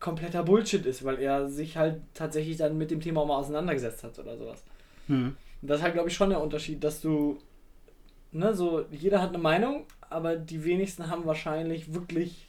kompletter 0.00 0.42
Bullshit 0.42 0.84
ist, 0.86 1.04
weil 1.04 1.18
er 1.18 1.48
sich 1.48 1.76
halt 1.76 2.00
tatsächlich 2.14 2.56
dann 2.56 2.78
mit 2.78 2.90
dem 2.90 3.00
Thema 3.00 3.20
auch 3.20 3.26
mal 3.26 3.36
auseinandergesetzt 3.36 4.02
hat 4.02 4.18
oder 4.18 4.36
sowas. 4.36 4.64
Hm. 5.06 5.36
Und 5.62 5.68
das 5.68 5.78
ist 5.78 5.82
halt, 5.84 5.94
glaube 5.94 6.08
ich, 6.08 6.14
schon 6.14 6.30
der 6.30 6.40
Unterschied, 6.40 6.82
dass 6.82 7.00
du, 7.00 7.38
ne, 8.32 8.54
so, 8.54 8.86
jeder 8.90 9.20
hat 9.20 9.28
eine 9.28 9.38
Meinung, 9.38 9.84
aber 10.08 10.36
die 10.36 10.64
wenigsten 10.64 11.08
haben 11.08 11.26
wahrscheinlich 11.26 11.92
wirklich 11.92 12.48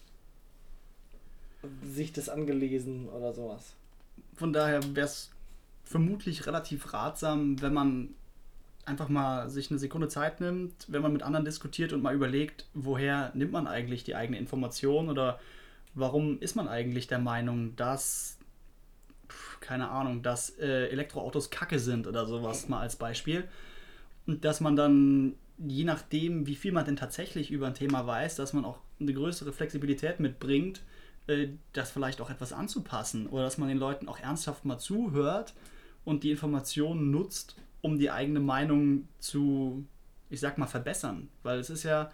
sich 1.84 2.12
das 2.14 2.30
angelesen 2.30 3.10
oder 3.10 3.34
sowas. 3.34 3.76
Von 4.36 4.54
daher 4.54 4.82
wäre 4.96 5.06
es 5.06 5.30
vermutlich 5.84 6.48
relativ 6.48 6.94
ratsam, 6.94 7.62
wenn 7.62 7.74
man 7.74 8.16
einfach 8.86 9.10
mal 9.10 9.50
sich 9.50 9.70
eine 9.70 9.80
Sekunde 9.80 10.08
Zeit 10.08 10.42
nimmt, 10.42 10.74
wenn 10.88 11.02
man 11.02 11.14
mit 11.14 11.24
anderen 11.24 11.46
diskutiert 11.46 11.94
und 11.94 12.02
mal 12.02 12.16
überlegt, 12.16 12.68
woher 12.74 13.32
nimmt 13.34 13.52
man 13.52 13.68
eigentlich 13.68 14.04
die 14.04 14.16
eigene 14.16 14.38
Information 14.38 15.10
oder 15.10 15.40
warum 15.94 16.40
ist 16.40 16.56
man 16.56 16.68
eigentlich 16.68 17.08
der 17.08 17.20
Meinung, 17.20 17.76
dass, 17.76 18.38
keine 19.60 19.90
Ahnung, 19.90 20.22
dass 20.22 20.58
äh, 20.58 20.88
Elektroautos 20.88 21.50
kacke 21.50 21.80
sind 21.80 22.08
oder 22.08 22.26
sowas 22.26 22.70
mal 22.70 22.80
als 22.80 22.96
Beispiel. 22.96 23.48
Und 24.26 24.46
dass 24.46 24.62
man 24.62 24.76
dann, 24.76 25.36
je 25.58 25.84
nachdem, 25.84 26.48
wie 26.48 26.56
viel 26.56 26.72
man 26.72 26.86
denn 26.86 26.96
tatsächlich 26.96 27.52
über 27.52 27.68
ein 27.68 27.74
Thema 27.74 28.06
weiß, 28.08 28.36
dass 28.36 28.54
man 28.54 28.66
auch 28.66 28.80
eine 29.00 29.14
größere 29.14 29.52
Flexibilität 29.52 30.20
mitbringt, 30.20 30.82
äh, 31.28 31.50
das 31.74 31.92
vielleicht 31.92 32.22
auch 32.22 32.30
etwas 32.30 32.54
anzupassen 32.54 33.28
oder 33.28 33.44
dass 33.44 33.58
man 33.58 33.70
den 33.70 33.78
Leuten 33.78 34.08
auch 34.08 34.20
ernsthaft 34.20 34.66
mal 34.66 34.78
zuhört 34.78 35.54
und 36.04 36.24
die 36.24 36.32
Informationen 36.32 37.12
nutzt, 37.12 37.56
um 37.82 37.98
die 37.98 38.12
eigene 38.12 38.40
Meinung 38.40 39.08
zu, 39.20 39.86
ich 40.30 40.40
sag 40.40 40.58
mal, 40.58 40.68
verbessern. 40.68 41.30
Weil 41.44 41.60
es 41.60 41.70
ist 41.70 41.84
ja 41.84 42.12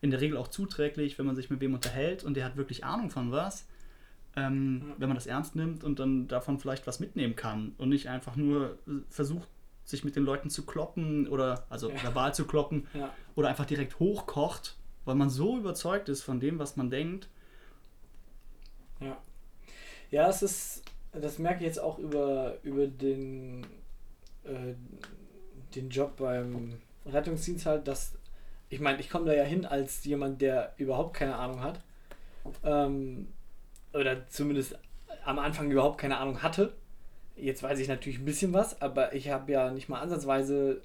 in 0.00 0.10
der 0.10 0.20
Regel 0.20 0.36
auch 0.36 0.48
zuträglich, 0.48 1.18
wenn 1.18 1.26
man 1.26 1.34
sich 1.36 1.50
mit 1.50 1.60
wem 1.60 1.74
unterhält 1.74 2.22
und 2.24 2.34
der 2.34 2.44
hat 2.44 2.56
wirklich 2.56 2.84
Ahnung 2.84 3.10
von 3.10 3.32
was, 3.32 3.66
ähm, 4.36 4.82
Ja. 4.88 4.94
wenn 4.98 5.08
man 5.08 5.16
das 5.16 5.26
ernst 5.26 5.56
nimmt 5.56 5.82
und 5.82 5.98
dann 5.98 6.28
davon 6.28 6.58
vielleicht 6.58 6.86
was 6.86 7.00
mitnehmen 7.00 7.34
kann 7.34 7.74
und 7.78 7.88
nicht 7.88 8.08
einfach 8.08 8.36
nur 8.36 8.78
versucht, 9.10 9.48
sich 9.84 10.04
mit 10.04 10.14
den 10.16 10.22
Leuten 10.24 10.50
zu 10.50 10.64
kloppen 10.66 11.26
oder 11.28 11.64
also 11.70 11.90
Ja. 11.90 12.02
verbal 12.02 12.34
zu 12.34 12.46
kloppen 12.46 12.86
Ja. 12.94 13.12
oder 13.34 13.48
einfach 13.48 13.64
direkt 13.66 13.98
hochkocht, 13.98 14.76
weil 15.04 15.14
man 15.16 15.30
so 15.30 15.56
überzeugt 15.58 16.08
ist 16.08 16.22
von 16.22 16.38
dem, 16.40 16.58
was 16.58 16.76
man 16.76 16.90
denkt. 16.90 17.28
Ja. 19.00 19.16
Ja, 20.10 20.28
es 20.28 20.42
ist, 20.42 20.82
das 21.12 21.38
merke 21.38 21.60
ich 21.60 21.66
jetzt 21.66 21.80
auch 21.80 21.98
über, 21.98 22.56
über 22.62 22.86
den, 22.86 23.66
äh, 24.48 24.74
den 25.74 25.90
Job 25.90 26.16
beim 26.16 26.78
Rettungsdienst 27.06 27.66
halt, 27.66 27.86
dass, 27.86 28.14
ich 28.68 28.80
meine, 28.80 29.00
ich 29.00 29.10
komme 29.10 29.26
da 29.26 29.32
ja 29.34 29.44
hin 29.44 29.64
als 29.64 30.04
jemand, 30.04 30.40
der 30.40 30.74
überhaupt 30.76 31.14
keine 31.14 31.36
Ahnung 31.36 31.62
hat. 31.62 31.80
Ähm, 32.64 33.28
oder 33.92 34.26
zumindest 34.28 34.78
am 35.24 35.38
Anfang 35.38 35.70
überhaupt 35.70 35.98
keine 35.98 36.18
Ahnung 36.18 36.42
hatte. 36.42 36.72
Jetzt 37.36 37.62
weiß 37.62 37.78
ich 37.78 37.88
natürlich 37.88 38.18
ein 38.18 38.24
bisschen 38.24 38.52
was, 38.52 38.80
aber 38.82 39.14
ich 39.14 39.30
habe 39.30 39.52
ja 39.52 39.70
nicht 39.70 39.88
mal 39.88 40.00
ansatzweise 40.00 40.82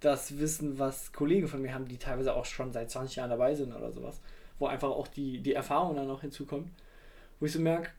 das 0.00 0.38
Wissen, 0.38 0.78
was 0.78 1.12
Kollegen 1.12 1.48
von 1.48 1.62
mir 1.62 1.72
haben, 1.72 1.88
die 1.88 1.96
teilweise 1.96 2.34
auch 2.34 2.44
schon 2.44 2.72
seit 2.72 2.90
20 2.90 3.16
Jahren 3.16 3.30
dabei 3.30 3.54
sind 3.54 3.72
oder 3.72 3.90
sowas. 3.90 4.20
Wo 4.58 4.66
einfach 4.66 4.90
auch 4.90 5.08
die, 5.08 5.40
die 5.40 5.54
Erfahrung 5.54 5.96
dann 5.96 6.06
noch 6.06 6.20
hinzukommt 6.20 6.68
wo 7.44 7.46
ich 7.46 7.52
so 7.52 7.60
merke, 7.60 7.90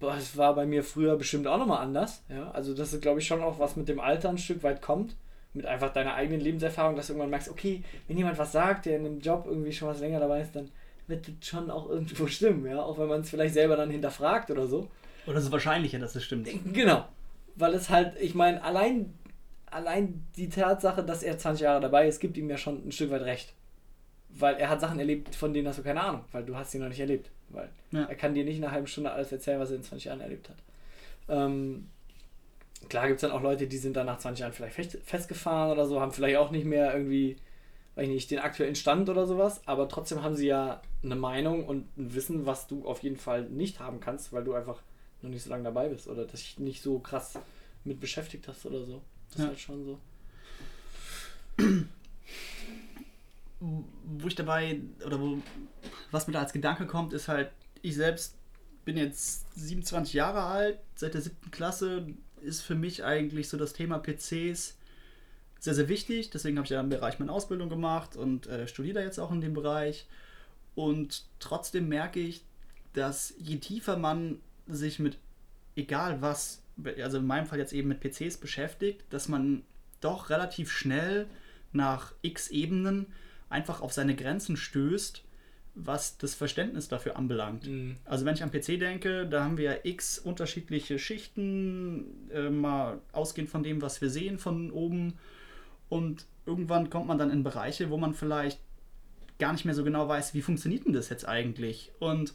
boah, 0.00 0.16
es 0.16 0.36
war 0.36 0.54
bei 0.54 0.66
mir 0.66 0.82
früher 0.82 1.16
bestimmt 1.16 1.46
auch 1.46 1.58
nochmal 1.58 1.82
anders. 1.82 2.24
Ja? 2.28 2.50
Also 2.50 2.74
das 2.74 2.92
ist, 2.92 3.02
glaube 3.02 3.20
ich, 3.20 3.26
schon 3.26 3.42
auch 3.42 3.58
was 3.58 3.76
mit 3.76 3.88
dem 3.88 4.00
Alter 4.00 4.30
ein 4.30 4.38
Stück 4.38 4.62
weit 4.62 4.82
kommt. 4.82 5.14
Mit 5.52 5.66
einfach 5.66 5.92
deiner 5.92 6.14
eigenen 6.14 6.40
Lebenserfahrung, 6.40 6.96
dass 6.96 7.08
du 7.08 7.12
irgendwann 7.12 7.30
merkst, 7.30 7.48
okay, 7.48 7.82
wenn 8.06 8.16
jemand 8.16 8.38
was 8.38 8.52
sagt, 8.52 8.86
der 8.86 8.98
in 8.98 9.06
einem 9.06 9.20
Job 9.20 9.46
irgendwie 9.46 9.72
schon 9.72 9.88
was 9.88 10.00
länger 10.00 10.20
dabei 10.20 10.40
ist, 10.40 10.54
dann 10.54 10.70
wird 11.06 11.26
das 11.26 11.46
schon 11.46 11.70
auch 11.70 11.88
irgendwo 11.88 12.26
stimmen, 12.28 12.66
ja. 12.66 12.80
Auch 12.80 12.98
wenn 12.98 13.08
man 13.08 13.20
es 13.20 13.30
vielleicht 13.30 13.54
selber 13.54 13.76
dann 13.76 13.90
hinterfragt 13.90 14.50
oder 14.50 14.66
so. 14.66 14.88
Oder 15.26 15.38
es 15.38 15.44
ist 15.44 15.52
wahrscheinlicher, 15.52 15.98
dass 15.98 16.14
es 16.14 16.24
stimmt. 16.24 16.48
Genau. 16.72 17.06
Weil 17.56 17.74
es 17.74 17.90
halt, 17.90 18.14
ich 18.20 18.34
meine, 18.34 18.62
allein, 18.62 19.12
allein 19.66 20.24
die 20.36 20.48
Tatsache, 20.48 21.02
dass 21.02 21.22
er 21.22 21.36
20 21.36 21.64
Jahre 21.64 21.80
dabei 21.80 22.08
ist, 22.08 22.20
gibt 22.20 22.36
ihm 22.36 22.48
ja 22.48 22.56
schon 22.56 22.86
ein 22.86 22.92
Stück 22.92 23.10
weit 23.10 23.22
recht. 23.22 23.52
Weil 24.30 24.54
er 24.54 24.70
hat 24.70 24.80
Sachen 24.80 25.00
erlebt, 25.00 25.34
von 25.34 25.52
denen 25.52 25.66
hast 25.66 25.80
du 25.80 25.82
keine 25.82 26.00
Ahnung, 26.00 26.24
weil 26.30 26.44
du 26.44 26.56
hast 26.56 26.70
sie 26.70 26.78
noch 26.78 26.88
nicht 26.88 27.00
erlebt. 27.00 27.30
Weil 27.50 27.68
Ja. 27.92 28.04
er 28.04 28.14
kann 28.14 28.34
dir 28.34 28.44
nicht 28.44 28.56
in 28.56 28.64
einer 28.64 28.72
halben 28.72 28.86
Stunde 28.86 29.10
alles 29.12 29.30
erzählen, 29.32 29.60
was 29.60 29.70
er 29.70 29.76
in 29.76 29.82
20 29.82 30.04
Jahren 30.06 30.20
erlebt 30.20 30.48
hat. 30.48 30.56
Ähm, 31.28 31.88
klar 32.88 33.06
gibt 33.08 33.16
es 33.16 33.22
dann 33.22 33.32
auch 33.32 33.42
Leute, 33.42 33.66
die 33.66 33.76
sind 33.78 33.96
dann 33.96 34.06
nach 34.06 34.18
20 34.18 34.40
Jahren 34.40 34.52
vielleicht 34.52 34.74
fest- 34.76 34.98
festgefahren 35.04 35.70
oder 35.72 35.86
so, 35.86 36.00
haben 36.00 36.12
vielleicht 36.12 36.36
auch 36.38 36.50
nicht 36.50 36.64
mehr 36.64 36.92
irgendwie, 36.94 37.36
weiß 37.96 38.04
ich 38.08 38.14
nicht, 38.14 38.30
den 38.30 38.38
aktuellen 38.38 38.74
Stand 38.76 39.08
oder 39.08 39.26
sowas, 39.26 39.60
aber 39.66 39.88
trotzdem 39.88 40.22
haben 40.22 40.36
sie 40.36 40.46
ja 40.46 40.80
eine 41.02 41.16
Meinung 41.16 41.64
und 41.66 41.86
ein 41.98 42.14
Wissen, 42.14 42.46
was 42.46 42.66
du 42.66 42.86
auf 42.86 43.02
jeden 43.02 43.16
Fall 43.16 43.42
nicht 43.44 43.80
haben 43.80 44.00
kannst, 44.00 44.32
weil 44.32 44.44
du 44.44 44.54
einfach 44.54 44.80
noch 45.22 45.30
nicht 45.30 45.42
so 45.42 45.50
lange 45.50 45.64
dabei 45.64 45.88
bist 45.88 46.08
oder 46.08 46.24
dich 46.24 46.58
nicht 46.58 46.82
so 46.82 46.98
krass 46.98 47.38
mit 47.84 48.00
beschäftigt 48.00 48.46
hast 48.48 48.64
oder 48.66 48.84
so. 48.84 49.02
Das 49.30 49.38
Ja. 49.38 49.44
ist 49.44 49.48
halt 49.48 49.60
schon 49.60 49.84
so. 49.84 49.98
Wo 53.60 54.26
ich 54.26 54.34
dabei, 54.34 54.80
oder 55.04 55.20
wo, 55.20 55.38
was 56.10 56.26
mir 56.26 56.32
da 56.32 56.40
als 56.40 56.52
Gedanke 56.52 56.86
kommt, 56.86 57.12
ist 57.12 57.28
halt, 57.28 57.50
ich 57.82 57.94
selbst 57.94 58.36
bin 58.84 58.96
jetzt 58.96 59.46
27 59.58 60.14
Jahre 60.14 60.42
alt, 60.42 60.78
seit 60.94 61.14
der 61.14 61.20
siebten 61.20 61.50
Klasse 61.50 62.06
ist 62.40 62.62
für 62.62 62.74
mich 62.74 63.04
eigentlich 63.04 63.48
so 63.48 63.56
das 63.56 63.74
Thema 63.74 63.98
PCs 63.98 64.76
sehr, 65.58 65.74
sehr 65.74 65.88
wichtig. 65.88 66.30
Deswegen 66.30 66.56
habe 66.56 66.64
ich 66.64 66.70
ja 66.70 66.80
im 66.80 66.88
Bereich 66.88 67.18
meine 67.18 67.32
Ausbildung 67.32 67.68
gemacht 67.68 68.16
und 68.16 68.46
äh, 68.46 68.66
studiere 68.66 69.02
jetzt 69.02 69.18
auch 69.18 69.30
in 69.30 69.42
dem 69.42 69.54
Bereich. 69.54 70.06
Und 70.74 71.24
trotzdem 71.38 71.88
merke 71.88 72.20
ich, 72.20 72.44
dass 72.94 73.34
je 73.38 73.58
tiefer 73.58 73.96
man 73.96 74.40
sich 74.66 74.98
mit 74.98 75.18
egal 75.76 76.22
was, 76.22 76.62
also 77.02 77.18
in 77.18 77.26
meinem 77.26 77.46
Fall 77.46 77.58
jetzt 77.58 77.72
eben 77.72 77.88
mit 77.88 78.00
PCs 78.00 78.38
beschäftigt, 78.38 79.04
dass 79.10 79.28
man 79.28 79.62
doch 80.00 80.30
relativ 80.30 80.72
schnell 80.72 81.26
nach 81.72 82.14
x 82.22 82.48
Ebenen 82.48 83.06
einfach 83.50 83.82
auf 83.82 83.92
seine 83.92 84.16
Grenzen 84.16 84.56
stößt, 84.56 85.22
was 85.74 86.18
das 86.18 86.34
Verständnis 86.34 86.88
dafür 86.88 87.16
anbelangt. 87.16 87.68
Also 88.04 88.24
wenn 88.24 88.34
ich 88.34 88.42
am 88.42 88.50
PC 88.50 88.78
denke, 88.78 89.26
da 89.26 89.44
haben 89.44 89.58
wir 89.58 89.72
ja 89.72 89.76
x 89.82 90.18
unterschiedliche 90.18 90.98
Schichten, 90.98 92.28
äh, 92.32 92.50
mal 92.50 93.00
ausgehend 93.12 93.50
von 93.50 93.62
dem, 93.62 93.82
was 93.82 94.00
wir 94.00 94.10
sehen 94.10 94.38
von 94.38 94.70
oben. 94.70 95.18
Und 95.88 96.26
irgendwann 96.46 96.90
kommt 96.90 97.06
man 97.06 97.18
dann 97.18 97.30
in 97.30 97.42
Bereiche, 97.42 97.90
wo 97.90 97.96
man 97.96 98.14
vielleicht 98.14 98.60
gar 99.38 99.52
nicht 99.52 99.64
mehr 99.64 99.74
so 99.74 99.84
genau 99.84 100.08
weiß, 100.08 100.34
wie 100.34 100.42
funktioniert 100.42 100.86
denn 100.86 100.92
das 100.92 101.08
jetzt 101.08 101.26
eigentlich? 101.26 101.92
Und 101.98 102.34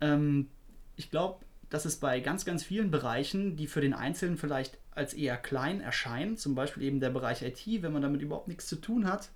ähm, 0.00 0.48
ich 0.96 1.10
glaube, 1.10 1.44
dass 1.70 1.84
es 1.84 1.96
bei 1.96 2.20
ganz, 2.20 2.44
ganz 2.44 2.62
vielen 2.62 2.90
Bereichen, 2.90 3.56
die 3.56 3.66
für 3.66 3.80
den 3.80 3.94
Einzelnen 3.94 4.38
vielleicht 4.38 4.78
als 4.90 5.14
eher 5.14 5.36
klein 5.36 5.80
erscheinen, 5.80 6.36
zum 6.36 6.54
Beispiel 6.54 6.82
eben 6.82 7.00
der 7.00 7.10
Bereich 7.10 7.42
IT, 7.42 7.82
wenn 7.82 7.92
man 7.92 8.02
damit 8.02 8.22
überhaupt 8.22 8.48
nichts 8.48 8.66
zu 8.66 8.76
tun 8.76 9.06
hat, 9.06 9.30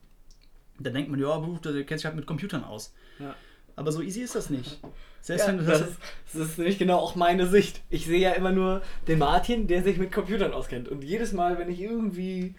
dann 0.82 0.94
denkt 0.94 1.10
man, 1.10 1.20
ja, 1.20 1.38
der 1.64 1.84
kennt 1.84 2.00
sich 2.00 2.06
halt 2.06 2.16
mit 2.16 2.26
Computern 2.26 2.64
aus. 2.64 2.94
Ja. 3.18 3.34
Aber 3.76 3.92
so 3.92 4.02
easy 4.02 4.20
ist 4.20 4.34
das 4.34 4.50
nicht. 4.50 4.80
Selbst 5.20 5.46
Ja, 5.46 5.52
wenn 5.52 5.58
du 5.58 5.64
das, 5.64 5.80
das, 5.80 5.88
ist, 5.88 5.98
das 6.34 6.48
ist 6.48 6.58
nämlich 6.58 6.78
genau 6.78 6.98
auch 6.98 7.14
meine 7.14 7.46
Sicht. 7.46 7.80
Ich 7.90 8.06
sehe 8.06 8.20
ja 8.20 8.32
immer 8.32 8.52
nur 8.52 8.82
den 9.08 9.18
Martin, 9.18 9.66
der 9.66 9.82
sich 9.82 9.96
mit 9.96 10.12
Computern 10.12 10.52
auskennt. 10.52 10.88
Und 10.88 11.04
jedes 11.04 11.32
Mal, 11.32 11.58
wenn 11.58 11.70
ich 11.70 11.80
irgendwie, 11.80 12.54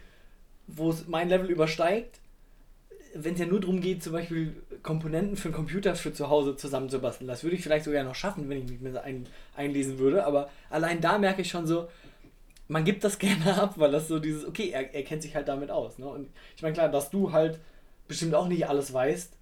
wo 0.67 0.89
es 0.89 1.07
mein 1.07 1.29
Level 1.29 1.49
übersteigt, 1.49 2.19
wenn 3.15 3.33
es 3.33 3.39
ja 3.39 3.45
nur 3.45 3.59
darum 3.59 3.79
geht, 3.79 4.01
zum 4.01 4.13
Beispiel 4.13 4.55
Komponenten 4.81 5.37
für 5.37 5.49
einen 5.49 5.55
Computer 5.55 5.95
für 5.95 6.13
zu 6.13 6.29
Hause 6.29 6.55
zusammenzubasteln, 6.55 7.27
das 7.27 7.43
würde 7.43 7.55
ich 7.55 7.61
vielleicht 7.61 7.85
sogar 7.85 8.03
noch 8.03 8.15
schaffen, 8.15 8.49
wenn 8.49 8.57
ich 8.57 8.69
mich 8.69 8.81
mit 8.81 8.97
ein, 8.97 9.27
einlesen 9.55 9.99
würde. 9.99 10.25
Aber 10.25 10.49
allein 10.69 10.99
da 10.99 11.19
merke 11.19 11.41
ich 11.43 11.49
schon 11.49 11.67
so, 11.67 11.89
man 12.67 12.85
gibt 12.85 13.03
das 13.03 13.19
gerne 13.19 13.61
ab, 13.61 13.73
weil 13.77 13.91
das 13.91 14.07
so 14.07 14.19
dieses, 14.19 14.47
okay, 14.47 14.69
er, 14.69 14.93
er 14.95 15.03
kennt 15.03 15.21
sich 15.21 15.35
halt 15.35 15.47
damit 15.47 15.69
aus. 15.69 15.99
Ne? 15.99 16.07
Und 16.07 16.29
ich 16.55 16.63
meine, 16.63 16.73
klar, 16.73 16.89
dass 16.89 17.09
du 17.11 17.31
halt 17.31 17.59
bestimmt 18.07 18.35
auch 18.35 18.47
nicht 18.47 18.67
alles 18.67 18.93
weißt, 18.93 19.33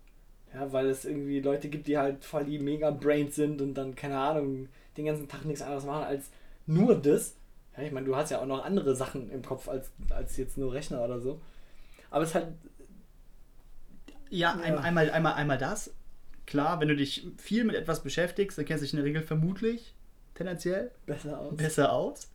ja, 0.54 0.72
weil 0.74 0.88
es 0.88 1.06
irgendwie 1.06 1.40
Leute 1.40 1.70
gibt, 1.70 1.88
die 1.88 1.98
halt 1.98 2.24
voll 2.26 2.46
die 2.46 2.60
Mega-Brains 2.60 3.36
sind 3.36 3.62
und 3.62 3.74
dann, 3.76 3.96
keine 3.96 4.18
Ahnung, 4.20 4.68
den 4.98 5.06
ganzen 5.06 5.28
Tag 5.30 5.46
nichts 5.46 5.62
anderes 5.62 5.86
machen 5.86 6.04
als 6.04 6.30
nur 6.66 6.96
das. 6.96 7.36
Ja, 7.78 7.84
ich 7.84 7.92
meine, 7.92 8.06
du 8.06 8.16
hast 8.16 8.32
ja 8.32 8.40
auch 8.42 8.46
noch 8.46 8.64
andere 8.66 8.96
Sachen 8.96 9.30
im 9.32 9.42
Kopf 9.44 9.70
als, 9.70 9.90
als 10.10 10.36
jetzt 10.38 10.58
nur 10.58 10.74
Rechner 10.74 11.04
oder 11.04 11.20
so. 11.22 11.40
Aber 12.10 12.24
es 12.24 12.30
ist 12.30 12.36
halt, 12.36 12.48
ja, 14.30 14.56
Ja. 14.56 14.62
ein- 14.62 14.78
Einmal, 14.78 15.10
einmal, 15.12 15.34
einmal 15.34 15.58
das. 15.58 15.94
Klar, 16.46 16.80
wenn 16.82 16.88
du 16.90 16.96
dich 16.96 17.28
viel 17.38 17.64
mit 17.64 17.76
etwas 17.76 18.04
beschäftigst, 18.04 18.58
dann 18.58 18.66
kennst 18.66 18.82
du 18.82 18.86
dich 18.86 18.94
in 18.94 18.98
der 18.98 19.06
Regel 19.06 19.22
vermutlich 19.22 19.94
tendenziell 20.36 20.92
besser 21.06 21.40
aus. 21.40 21.56
besser 21.56 21.94
aus. 21.94 22.30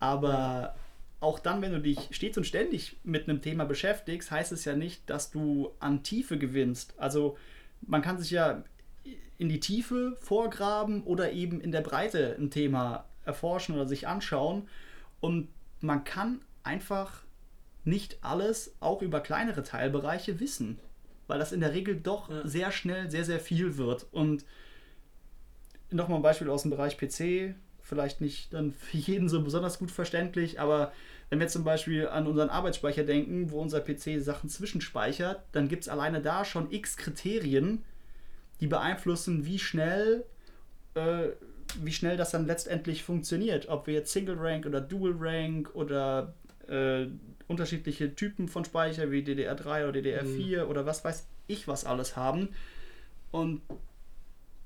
Aber 0.00 0.74
auch 1.20 1.38
dann, 1.38 1.62
wenn 1.62 1.72
du 1.72 1.80
dich 1.80 2.08
stets 2.12 2.38
und 2.38 2.44
ständig 2.44 2.96
mit 3.02 3.28
einem 3.28 3.42
Thema 3.42 3.64
beschäftigst, 3.64 4.30
heißt 4.30 4.52
es 4.52 4.64
ja 4.64 4.76
nicht, 4.76 5.08
dass 5.10 5.30
du 5.30 5.72
an 5.80 6.02
Tiefe 6.02 6.38
gewinnst. 6.38 6.94
Also 6.96 7.36
man 7.80 8.02
kann 8.02 8.18
sich 8.18 8.30
ja 8.30 8.62
in 9.36 9.48
die 9.48 9.60
Tiefe 9.60 10.16
vorgraben 10.20 11.02
oder 11.04 11.32
eben 11.32 11.60
in 11.60 11.72
der 11.72 11.80
Breite 11.80 12.36
ein 12.38 12.50
Thema 12.50 13.04
erforschen 13.24 13.74
oder 13.74 13.86
sich 13.86 14.06
anschauen. 14.06 14.68
Und 15.20 15.48
man 15.80 16.04
kann 16.04 16.40
einfach 16.62 17.22
nicht 17.84 18.18
alles 18.20 18.74
auch 18.80 19.02
über 19.02 19.20
kleinere 19.20 19.62
Teilbereiche 19.62 20.40
wissen, 20.40 20.78
weil 21.26 21.38
das 21.38 21.52
in 21.52 21.60
der 21.60 21.72
Regel 21.72 21.96
doch 21.96 22.30
Ja. 22.30 22.46
sehr 22.46 22.70
schnell 22.70 23.10
sehr, 23.10 23.24
sehr 23.24 23.40
viel 23.40 23.76
wird. 23.76 24.06
Und 24.12 24.44
nochmal 25.90 26.18
ein 26.18 26.22
Beispiel 26.22 26.50
aus 26.50 26.62
dem 26.62 26.70
Bereich 26.70 26.96
PC, 26.96 27.54
vielleicht 27.88 28.20
nicht 28.20 28.52
dann 28.52 28.72
für 28.72 28.98
jeden 28.98 29.28
so 29.28 29.42
besonders 29.42 29.78
gut 29.78 29.90
verständlich, 29.90 30.60
aber 30.60 30.92
wenn 31.30 31.40
wir 31.40 31.48
zum 31.48 31.64
Beispiel 31.64 32.08
an 32.08 32.26
unseren 32.26 32.50
Arbeitsspeicher 32.50 33.04
denken, 33.04 33.50
wo 33.50 33.60
unser 33.60 33.80
PC 33.80 34.20
Sachen 34.22 34.48
zwischenspeichert, 34.48 35.42
dann 35.52 35.68
gibt 35.68 35.82
es 35.82 35.88
alleine 35.88 36.20
da 36.20 36.44
schon 36.44 36.70
x 36.70 36.96
Kriterien, 36.96 37.82
die 38.60 38.66
beeinflussen, 38.66 39.44
wie 39.44 39.58
schnell, 39.58 40.24
äh, 40.94 41.28
wie 41.82 41.92
schnell 41.92 42.16
das 42.16 42.30
dann 42.30 42.46
letztendlich 42.46 43.02
funktioniert. 43.02 43.68
Ob 43.68 43.86
wir 43.86 43.94
jetzt 43.94 44.12
Single 44.12 44.38
Rank 44.38 44.66
oder 44.66 44.80
Dual 44.80 45.14
Rank 45.18 45.74
oder 45.74 46.34
äh, 46.66 47.06
unterschiedliche 47.46 48.14
Typen 48.14 48.48
von 48.48 48.64
Speicher 48.64 49.10
wie 49.10 49.22
DDR3 49.22 49.88
oder 49.88 50.00
DDR4 50.00 50.64
oder 50.64 50.86
was 50.86 51.04
weiß 51.04 51.26
ich 51.46 51.68
was 51.68 51.84
alles 51.84 52.16
haben. 52.16 52.50
Und 53.30 53.62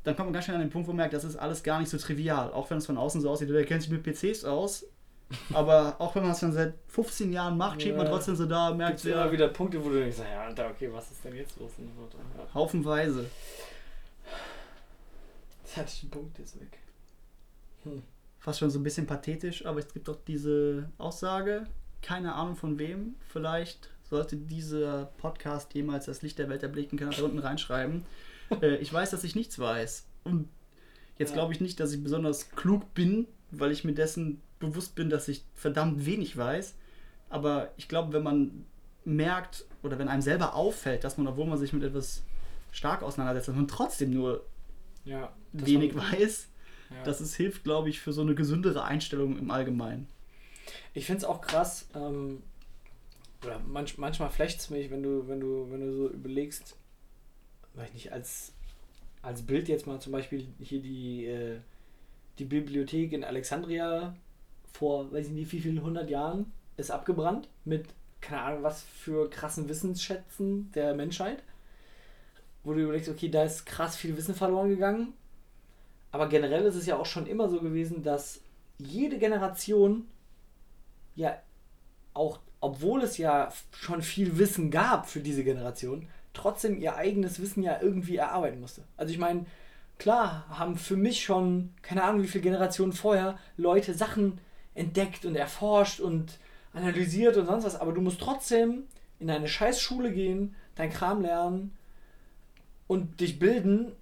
dann 0.05 0.17
kommt 0.17 0.27
man 0.29 0.33
ganz 0.33 0.47
schnell 0.47 0.57
an 0.57 0.63
den 0.63 0.71
Punkt, 0.71 0.89
wo 0.89 0.93
man 0.93 0.99
merkt, 0.99 1.15
das 1.15 1.25
ist 1.25 1.37
alles 1.37 1.63
gar 1.63 1.79
nicht 1.81 1.89
so 1.89 1.99
trivial. 1.99 2.53
Auch 2.53 2.69
wenn 2.71 2.79
es 2.79 2.87
von 2.87 2.99
außen 2.99 3.21
so 3.21 3.31
aussieht, 3.31 3.49
der 3.51 3.65
kennt 3.65 3.83
sich 3.83 3.91
mit 3.91 4.03
PCs 4.03 4.45
aus. 4.45 4.87
Aber 5.55 5.97
auch 5.99 6.15
wenn 6.15 6.23
man 6.23 6.33
es 6.33 6.41
schon 6.41 6.53
seit 6.53 6.75
15 6.89 7.33
Jahren 7.33 7.57
macht, 7.57 7.81
steht 7.81 7.97
man 7.97 8.05
Ja. 8.07 8.13
trotzdem 8.13 8.37
so 8.37 8.45
da, 8.47 8.69
Gibt 8.69 8.79
merkt 8.79 8.99
es 8.99 9.05
ja, 9.05 9.23
immer 9.23 9.33
wieder 9.33 9.49
Punkte, 9.49 9.83
wo 9.83 9.89
du 9.89 9.99
denkst, 10.01 10.19
ja, 10.19 10.43
Alter, 10.43 10.69
okay, 10.71 10.91
was 10.93 11.11
ist 11.11 11.25
denn 11.25 11.35
jetzt 11.37 11.59
los? 11.59 11.71
Und 11.79 11.89
ja. 11.89 12.55
haufenweise. 12.55 13.25
Jetzt 15.65 15.77
hatte 15.77 15.89
ich 15.95 16.01
den 16.01 16.11
Punkt 16.11 16.39
jetzt 16.39 16.61
weg. 16.61 16.79
Hm. 17.85 18.03
fast 18.39 18.59
schon 18.61 18.71
so 18.71 18.79
ein 18.79 18.83
bisschen 18.83 19.07
pathetisch, 19.07 19.65
aber 19.67 19.79
es 19.81 19.93
gibt 19.93 20.07
doch 20.07 20.19
diese 20.27 20.91
Aussage, 20.99 21.67
keine 22.01 22.35
Ahnung 22.35 22.55
von 22.55 22.79
wem, 22.79 23.15
vielleicht 23.29 23.89
sollte 24.03 24.37
dieser 24.37 25.07
Podcast 25.19 25.75
jemals 25.75 26.05
das 26.07 26.23
Licht 26.23 26.39
der 26.39 26.49
Welt 26.49 26.63
erblicken, 26.63 26.99
kann 26.99 27.11
er 27.11 27.17
da 27.17 27.23
unten 27.25 27.39
reinschreiben. 27.39 28.05
Äh, 28.61 28.77
ich 28.77 28.93
weiß, 28.93 29.11
dass 29.11 29.25
ich 29.25 29.35
nichts 29.35 29.59
weiß. 29.59 30.07
Und 30.25 30.49
jetzt 31.19 31.33
glaube 31.33 31.53
ich 31.53 31.61
nicht, 31.61 31.81
dass 31.81 31.93
ich 31.93 32.03
besonders 32.03 32.51
klug 32.51 32.93
bin, 32.95 33.27
weil 33.51 33.71
ich 33.73 33.85
mir 33.85 33.95
dessen 33.95 34.41
bewusst 34.59 34.95
bin, 34.95 35.11
dass 35.11 35.29
ich 35.29 35.45
verdammt 35.55 36.05
wenig 36.07 36.37
weiß. 36.37 36.75
Aber 37.31 37.71
ich 37.77 37.89
glaube, 37.89 38.13
wenn 38.13 38.23
man 38.23 38.65
merkt 39.05 39.65
oder 39.83 39.99
wenn 39.99 40.09
einem 40.09 40.23
selber 40.23 40.55
auffällt, 40.55 41.03
dass 41.05 41.17
man, 41.19 41.27
obwohl 41.27 41.47
man 41.47 41.59
sich 41.59 41.73
mit 41.73 41.83
etwas 41.83 42.23
stark 42.71 43.03
auseinandersetzt, 43.03 43.49
dass 43.49 43.57
man 43.57 43.69
trotzdem 43.69 44.11
nur 44.11 44.45
Ja. 45.05 45.33
wenig 45.53 45.95
war- 45.97 46.13
weiß, 46.13 46.49
Ja. 46.91 47.03
das 47.05 47.21
ist, 47.21 47.35
hilft, 47.35 47.65
glaube 47.65 47.89
ich, 47.89 48.01
für 48.01 48.13
so 48.13 48.21
eine 48.23 48.35
gesündere 48.35 48.85
Einstellung 48.85 49.39
im 49.39 49.51
Allgemeinen. 49.51 50.07
Ich 50.95 51.07
finde 51.07 51.19
es 51.19 51.25
auch 51.25 51.41
krass, 51.41 51.89
ähm, 51.95 52.43
oder 53.45 53.59
manch, 53.67 53.99
manchmal 53.99 54.31
flecht 54.31 54.61
es 54.61 54.71
mich, 54.71 54.91
wenn 54.91 55.03
du, 55.03 55.27
wenn 55.27 55.41
du, 55.41 55.67
wenn 55.71 55.81
du 55.81 55.93
so 55.93 56.09
überlegst, 56.11 56.77
weiß 57.75 57.89
ich 57.89 57.95
nicht, 57.95 58.13
als, 58.13 58.53
als 59.23 59.43
Bild 59.43 59.69
jetzt 59.69 59.87
mal 59.87 60.01
zum 60.01 60.13
Beispiel 60.13 60.47
hier 60.61 60.83
die, 60.83 61.27
äh, 61.27 61.59
die 62.39 62.45
Bibliothek 62.45 63.13
in 63.13 63.25
Alexandria 63.25 64.15
vor, 64.73 65.13
weiß 65.13 65.27
ich 65.27 65.33
nicht, 65.33 65.53
wie 65.53 65.61
vielen 65.61 65.83
hundert 65.83 66.11
Jahren 66.11 66.53
ist 66.77 66.91
abgebrannt 66.91 67.49
mit, 67.65 67.87
keine 68.21 68.43
Ahnung, 68.43 68.63
was 68.63 68.83
für 68.83 69.29
krassen 69.31 69.69
Wissensschätzen 69.69 70.71
der 70.73 70.95
Menschheit. 70.95 71.43
Wo 72.65 72.73
du 72.73 72.81
überlegst, 72.81 73.09
okay, 73.09 73.29
da 73.29 73.43
ist 73.43 73.67
krass 73.67 73.97
viel 73.97 74.17
Wissen 74.17 74.35
verloren 74.35 74.69
gegangen. 74.69 75.15
Aber 76.13 76.29
generell 76.29 76.65
ist 76.65 76.77
es 76.77 76.87
ja 76.87 76.97
auch 76.97 77.07
schon 77.07 77.27
immer 77.27 77.49
so 77.49 77.61
gewesen, 77.61 78.03
dass 78.03 78.41
jede 78.79 79.19
Generation 79.19 80.07
ja 81.17 81.37
auch, 82.15 82.39
obwohl 82.61 83.03
es 83.03 83.19
ja 83.19 83.53
schon 83.73 84.03
viel 84.03 84.39
Wissen 84.39 84.71
gab 84.71 85.09
für 85.09 85.21
diese 85.21 85.43
Generation, 85.43 86.09
trotzdem 86.35 86.79
ihr 86.79 86.97
eigenes 86.97 87.41
Wissen 87.41 87.63
ja 87.63 87.81
irgendwie 87.81 88.17
erarbeiten 88.17 88.61
musste. 88.61 88.83
Also 88.97 89.13
ich 89.13 89.19
meine, 89.19 89.47
klar 89.99 90.47
haben 90.49 90.77
für 90.77 90.97
mich 90.97 91.25
schon, 91.25 91.75
keine 91.83 92.03
Ahnung 92.03 92.23
wie 92.23 92.29
viele 92.29 92.45
Generationen 92.45 92.93
vorher, 92.93 93.39
Leute 93.57 93.95
Sachen 93.95 94.39
entdeckt 94.75 95.25
und 95.25 95.37
erforscht 95.37 96.01
und 96.01 96.39
analysiert 96.73 97.37
und 97.37 97.47
sonst 97.47 97.65
was, 97.65 97.81
aber 97.81 97.93
du 97.93 98.01
musst 98.01 98.21
trotzdem 98.21 98.85
in 99.19 99.31
eine 99.31 99.49
Scheißschule 99.49 100.13
gehen, 100.13 100.55
dein 100.75 100.91
Kram 100.91 101.21
lernen 101.21 101.77
und 102.87 103.21
dich 103.21 103.39
bilden 103.39 103.93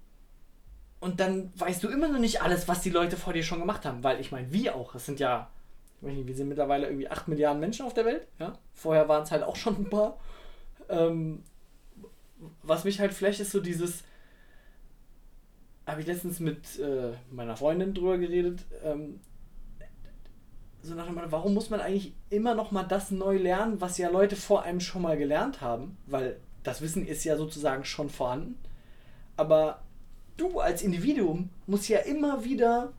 und 0.99 1.19
dann 1.19 1.51
weißt 1.55 1.83
du 1.83 1.89
immer 1.89 2.07
noch 2.07 2.19
nicht 2.19 2.41
alles, 2.41 2.67
was 2.67 2.81
die 2.81 2.89
Leute 2.89 3.17
vor 3.17 3.33
dir 3.33 3.43
schon 3.43 3.59
gemacht 3.59 3.85
haben, 3.85 4.03
weil 4.03 4.21
ich 4.21 4.31
meine, 4.31 4.51
wir 4.53 4.75
auch, 4.75 4.95
es 4.95 5.05
sind 5.05 5.19
ja 5.19 5.49
ich 6.01 6.07
weiß 6.07 6.15
nicht, 6.15 6.27
wir 6.27 6.35
sind 6.35 6.49
mittlerweile 6.49 6.87
irgendwie 6.87 7.09
8 7.09 7.27
Milliarden 7.27 7.59
Menschen 7.59 7.85
auf 7.85 7.93
der 7.93 8.05
Welt. 8.05 8.27
Ja? 8.39 8.53
Vorher 8.73 9.07
waren 9.07 9.21
es 9.21 9.29
halt 9.29 9.43
auch 9.43 9.55
schon 9.55 9.75
ein 9.75 9.89
paar. 9.89 10.17
Ähm, 10.89 11.43
was 12.63 12.83
mich 12.83 12.99
halt 12.99 13.13
vielleicht 13.13 13.39
ist 13.39 13.51
so 13.51 13.59
dieses, 13.59 14.03
habe 15.85 16.01
ich 16.01 16.07
letztens 16.07 16.39
mit 16.39 16.79
äh, 16.79 17.13
meiner 17.31 17.55
Freundin 17.57 17.93
drüber 17.93 18.17
geredet, 18.17 18.65
ähm, 18.83 19.19
so 20.83 20.95
nach 20.95 21.05
dem 21.05 21.15
Motto, 21.15 21.31
warum 21.31 21.53
muss 21.53 21.69
man 21.69 21.79
eigentlich 21.79 22.13
immer 22.29 22.55
noch 22.55 22.71
mal 22.71 22.83
das 22.83 23.11
neu 23.11 23.37
lernen, 23.37 23.81
was 23.81 23.97
ja 23.97 24.09
Leute 24.09 24.35
vor 24.35 24.63
einem 24.63 24.79
schon 24.79 25.03
mal 25.03 25.17
gelernt 25.17 25.61
haben? 25.61 25.97
Weil 26.07 26.39
das 26.63 26.81
Wissen 26.81 27.05
ist 27.05 27.23
ja 27.23 27.37
sozusagen 27.37 27.85
schon 27.85 28.09
vorhanden. 28.09 28.57
Aber 29.37 29.83
du 30.37 30.59
als 30.59 30.81
Individuum 30.81 31.49
musst 31.67 31.87
ja 31.87 31.99
immer 31.99 32.43
wieder 32.43 32.93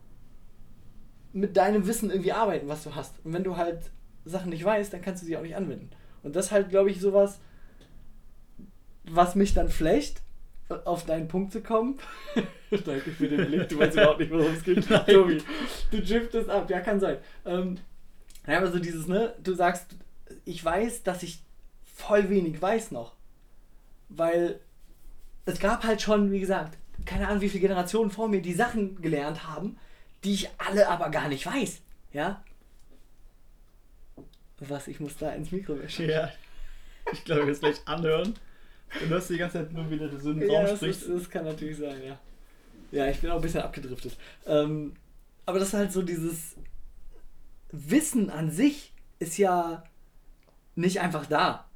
mit 1.33 1.57
deinem 1.57 1.87
Wissen 1.87 2.11
irgendwie 2.11 2.33
arbeiten, 2.33 2.69
was 2.69 2.85
du 2.85 2.95
hast. 2.95 3.15
Und 3.25 3.33
wenn 3.33 3.45
du 3.45 3.57
halt 3.57 3.91
Sachen 4.25 4.51
nicht 4.51 4.65
weißt, 4.65 4.93
dann 4.93 5.03
kannst 5.03 5.23
du 5.23 5.27
sie 5.27 5.37
auch 5.37 5.43
nicht 5.43 5.57
anwenden. 5.57 5.91
Und 6.23 6.37
das 6.37 6.47
ist 6.47 6.53
halt, 6.53 6.71
glaube 6.71 6.91
ich, 6.91 7.01
sowas, 7.01 7.31
was 7.31 7.41
mich 9.35 9.54
dann 9.54 9.69
flecht, 9.69 10.21
auf 10.85 11.04
deinen 11.04 11.28
Punkt 11.28 11.52
zu 11.52 11.62
kommen. 11.62 11.99
Danke 12.71 13.11
für 13.12 13.29
den 13.29 13.46
Blick, 13.46 13.68
du 13.68 13.79
weißt 13.79 13.94
überhaupt 13.94 14.20
nicht, 14.20 14.33
worum 14.33 14.55
es 14.55 14.64
geht. 14.64 14.88
Nein. 14.90 15.07
Tobi, 15.07 15.42
du 15.90 16.03
driftest 16.03 16.48
ab, 16.48 16.70
ja, 16.70 16.81
kann 16.81 17.01
sein. 17.01 17.18
Ähm, 17.44 17.79
ja, 18.46 18.59
aber 18.59 18.70
so 18.70 18.79
dieses, 18.79 19.07
ne, 19.07 19.35
du 19.42 19.55
sagst, 19.55 19.94
ich 20.44 20.64
weiß, 20.64 21.03
dass 21.03 21.22
ich 21.22 21.42
voll 21.85 22.29
wenig 22.31 22.61
weiß 22.61 22.90
noch. 22.90 23.14
Weil 24.09 24.61
es 25.44 25.59
gab 25.59 25.85
halt 25.85 26.03
schon, 26.03 26.31
wie 26.33 26.40
gesagt, 26.40 26.77
keine 27.05 27.29
Ahnung, 27.29 27.40
wie 27.40 27.48
viele 27.48 27.62
Generationen 27.62 28.11
vor 28.11 28.29
mir, 28.29 28.42
die 28.42 28.55
Sachen 28.55 29.01
gelernt 29.01 29.46
haben, 29.46 29.77
die 30.25 30.35
ich 30.35 30.48
alle 30.59 30.88
aber 30.88 31.11
gar 31.11 31.29
nicht 31.29 31.46
weiß. 31.46 31.81
Ja? 32.12 32.42
Was, 34.61 34.87
ich 34.87 35.01
muss 35.01 35.16
da 35.16 35.31
ins 35.31 35.51
Mikro 35.51 35.79
wischen. 35.81 36.09
Ja. 36.09 36.31
Ich 37.12 37.25
glaube, 37.25 37.46
wir 37.46 37.53
es 37.53 37.61
gleich 37.61 37.81
anhören. 37.87 38.35
Du 39.00 39.09
hörst 39.09 39.31
die 39.31 39.38
ganze 39.38 39.59
Zeit 39.59 39.72
nur, 39.72 39.90
wie 39.90 39.98
der 39.98 40.09
so 40.18 40.31
im 40.33 40.42
Ja, 40.42 40.48
Raum 40.48 40.66
das, 40.66 40.76
spricht. 40.76 41.02
ist, 41.02 41.09
das 41.11 41.31
kann 41.31 41.44
natürlich 41.44 41.78
sein, 41.78 41.96
ja. 42.05 42.18
Ja, 42.90 43.09
ich 43.09 43.20
bin 43.20 43.31
auch 43.31 43.37
ein 43.37 43.42
bisschen 43.42 43.62
abgedriftet. 43.62 44.16
Ähm, 44.46 44.92
aber 45.46 45.59
das 45.59 45.68
ist 45.68 45.74
halt 45.74 45.92
so 45.92 46.02
dieses 46.02 46.57
Wissen 47.70 48.28
an 48.31 48.50
sich 48.50 48.92
ist 49.18 49.38
ja 49.38 49.83
nicht 50.74 51.00
einfach 51.00 51.26
da. 51.26 51.68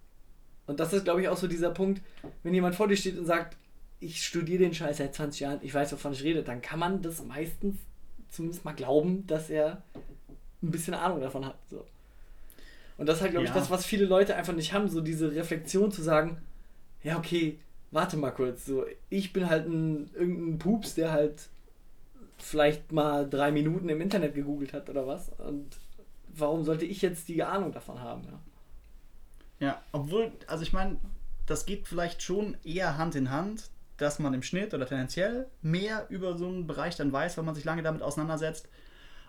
Und 0.66 0.80
das 0.80 0.92
ist, 0.92 1.04
glaube 1.04 1.22
ich, 1.22 1.28
auch 1.28 1.36
so 1.36 1.46
dieser 1.46 1.70
Punkt, 1.70 2.02
wenn 2.42 2.52
jemand 2.52 2.74
vor 2.74 2.88
dir 2.88 2.96
steht 2.96 3.16
und 3.18 3.24
sagt, 3.24 3.56
ich 4.00 4.22
studiere 4.24 4.58
den 4.64 4.74
Scheiß 4.74 4.98
seit 4.98 5.14
20 5.14 5.40
Jahren, 5.40 5.58
ich 5.62 5.72
weiß, 5.72 5.92
wovon 5.92 6.12
ich 6.12 6.22
rede, 6.22 6.42
dann 6.42 6.60
kann 6.60 6.78
man 6.78 7.00
das 7.02 7.24
meistens 7.24 7.76
zumindest 8.30 8.64
mal 8.64 8.72
glauben, 8.72 9.26
dass 9.26 9.48
er 9.48 9.82
ein 10.62 10.70
bisschen 10.70 10.92
Ahnung 10.94 11.20
davon 11.20 11.46
hat. 11.46 11.56
So. 11.70 11.86
Und 12.98 13.06
das 13.06 13.16
ist 13.16 13.22
halt, 13.22 13.30
glaube 13.32 13.44
ich, 13.46 13.50
Ja. 13.54 13.58
das, 13.58 13.70
was 13.70 13.86
viele 13.86 14.04
Leute 14.04 14.34
einfach 14.36 14.54
nicht 14.54 14.72
haben, 14.74 14.88
so 14.88 15.00
diese 15.00 15.34
Reflexion 15.34 15.90
zu 15.92 16.02
sagen, 16.02 16.38
ja, 17.06 17.16
okay, 17.16 17.60
warte 17.92 18.16
mal 18.16 18.32
kurz, 18.32 18.66
so, 18.66 18.84
ich 19.10 19.32
bin 19.32 19.48
halt 19.48 19.68
ein 19.68 20.10
irgendein 20.12 20.58
Pups, 20.58 20.94
der 20.96 21.12
halt 21.12 21.48
vielleicht 22.36 22.90
mal 22.90 23.30
drei 23.30 23.52
Minuten 23.52 23.88
im 23.88 24.00
Internet 24.00 24.34
gegoogelt 24.34 24.72
hat 24.72 24.90
oder 24.90 25.06
was. 25.06 25.28
Und 25.38 25.68
warum 26.34 26.64
sollte 26.64 26.84
ich 26.84 27.02
jetzt 27.02 27.28
die 27.28 27.44
Ahnung 27.44 27.70
davon 27.70 28.00
haben? 28.00 28.24
Ja? 28.24 28.40
Ja, 29.68 29.82
obwohl, 29.92 30.32
also 30.48 30.64
ich 30.64 30.72
meine, 30.72 30.96
das 31.46 31.64
geht 31.64 31.86
vielleicht 31.86 32.22
schon 32.22 32.56
eher 32.64 32.98
Hand 32.98 33.14
in 33.14 33.30
Hand, 33.30 33.70
dass 33.98 34.18
man 34.18 34.34
im 34.34 34.42
Schnitt 34.42 34.74
oder 34.74 34.84
tendenziell 34.84 35.46
mehr 35.62 36.06
über 36.08 36.36
so 36.36 36.48
einen 36.48 36.66
Bereich 36.66 36.96
dann 36.96 37.12
weiß, 37.12 37.38
wenn 37.38 37.44
man 37.44 37.54
sich 37.54 37.64
lange 37.64 37.84
damit 37.84 38.02
auseinandersetzt. 38.02 38.68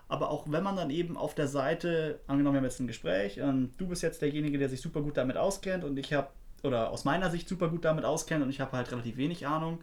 Aber 0.08 0.32
auch 0.32 0.50
wenn 0.50 0.64
man 0.64 0.76
dann 0.76 0.90
eben 0.90 1.16
auf 1.16 1.36
der 1.36 1.48
Seite, 1.48 2.22
angenommen, 2.26 2.56
wir 2.56 2.62
haben 2.62 2.66
jetzt 2.66 2.80
ein 2.80 2.88
Gespräch, 2.88 3.40
und 3.40 3.78
du 3.78 3.88
bist 3.88 4.02
jetzt 4.02 4.24
derjenige, 4.24 4.58
der 4.58 4.68
sich 4.68 4.82
super 4.82 5.02
gut 5.02 5.16
damit 5.16 5.38
auskennt 5.38 5.84
und 5.84 6.00
ich 6.00 6.12
habe, 6.14 6.30
oder 6.64 6.90
aus 6.90 7.06
meiner 7.06 7.30
Sicht 7.30 7.48
super 7.48 7.70
gut 7.70 7.86
damit 7.86 8.06
auskennt 8.06 8.44
und 8.44 8.50
ich 8.50 8.60
habe 8.60 8.72
halt 8.74 8.92
relativ 8.92 9.18
wenig 9.18 9.48
Ahnung, 9.48 9.80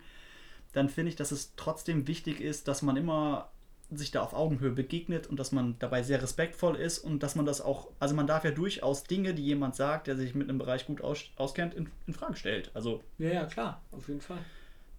dann 0.73 0.89
finde 0.89 1.11
ich, 1.11 1.17
dass 1.17 1.31
es 1.31 1.55
trotzdem 1.57 2.07
wichtig 2.07 2.41
ist, 2.41 2.69
dass 2.69 2.83
man 2.83 2.97
immer 2.97 3.51
sich 3.91 4.11
da 4.11 4.23
auf 4.23 4.35
Augenhöhe 4.35 4.71
begegnet 4.71 5.27
und 5.27 5.39
dass 5.39 5.53
man 5.53 5.77
dabei 5.79 6.03
sehr 6.03 6.23
respektvoll 6.23 6.77
ist 6.77 6.99
und 6.99 7.23
dass 7.23 7.37
man 7.37 7.47
das 7.47 7.61
auch, 7.61 7.89
also 8.01 8.15
man 8.15 8.27
darf 8.27 8.45
ja 8.45 8.51
durchaus 8.51 9.05
Dinge, 9.05 9.35
die 9.35 9.45
jemand 9.45 9.77
sagt, 9.77 10.07
der 10.07 10.17
sich 10.17 10.35
mit 10.35 10.49
einem 10.49 10.59
Bereich 10.59 10.87
gut 10.87 11.01
aus, 11.03 11.25
auskennt, 11.37 11.75
in, 11.75 11.89
in 12.07 12.15
Frage 12.15 12.37
stellt. 12.37 12.71
Also 12.75 13.03
ja, 13.19 13.31
ja, 13.31 13.47
klar, 13.47 13.81
auf 13.93 14.09
jeden 14.09 14.21
Fall. 14.21 14.39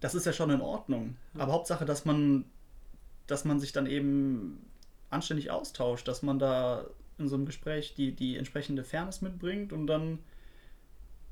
das 0.00 0.14
ist 0.14 0.24
ja 0.24 0.32
schon 0.32 0.50
in 0.50 0.60
Ordnung. 0.60 1.16
Aber 1.34 1.52
Hauptsache, 1.52 1.84
dass 1.84 2.04
man, 2.04 2.44
dass 3.26 3.44
man 3.44 3.60
sich 3.60 3.72
dann 3.72 3.86
eben 3.86 4.64
anständig 5.10 5.50
austauscht, 5.50 6.08
dass 6.08 6.22
man 6.22 6.38
da 6.38 6.86
in 7.18 7.28
so 7.28 7.34
einem 7.34 7.46
Gespräch 7.46 7.94
die, 7.94 8.12
die 8.12 8.36
entsprechende 8.36 8.84
Fairness 8.84 9.20
mitbringt 9.20 9.72
und 9.72 9.86
dann 9.86 10.20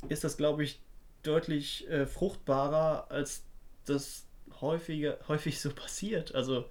ist 0.09 0.25
das, 0.25 0.37
glaube 0.37 0.65
ich, 0.65 0.81
deutlich 1.23 1.89
äh, 1.89 2.07
fruchtbarer, 2.07 3.11
als 3.11 3.45
das 3.87 4.27
häufige, 4.61 5.19
häufig 5.29 5.61
so 5.61 5.71
passiert. 5.71 6.35
Also 6.35 6.67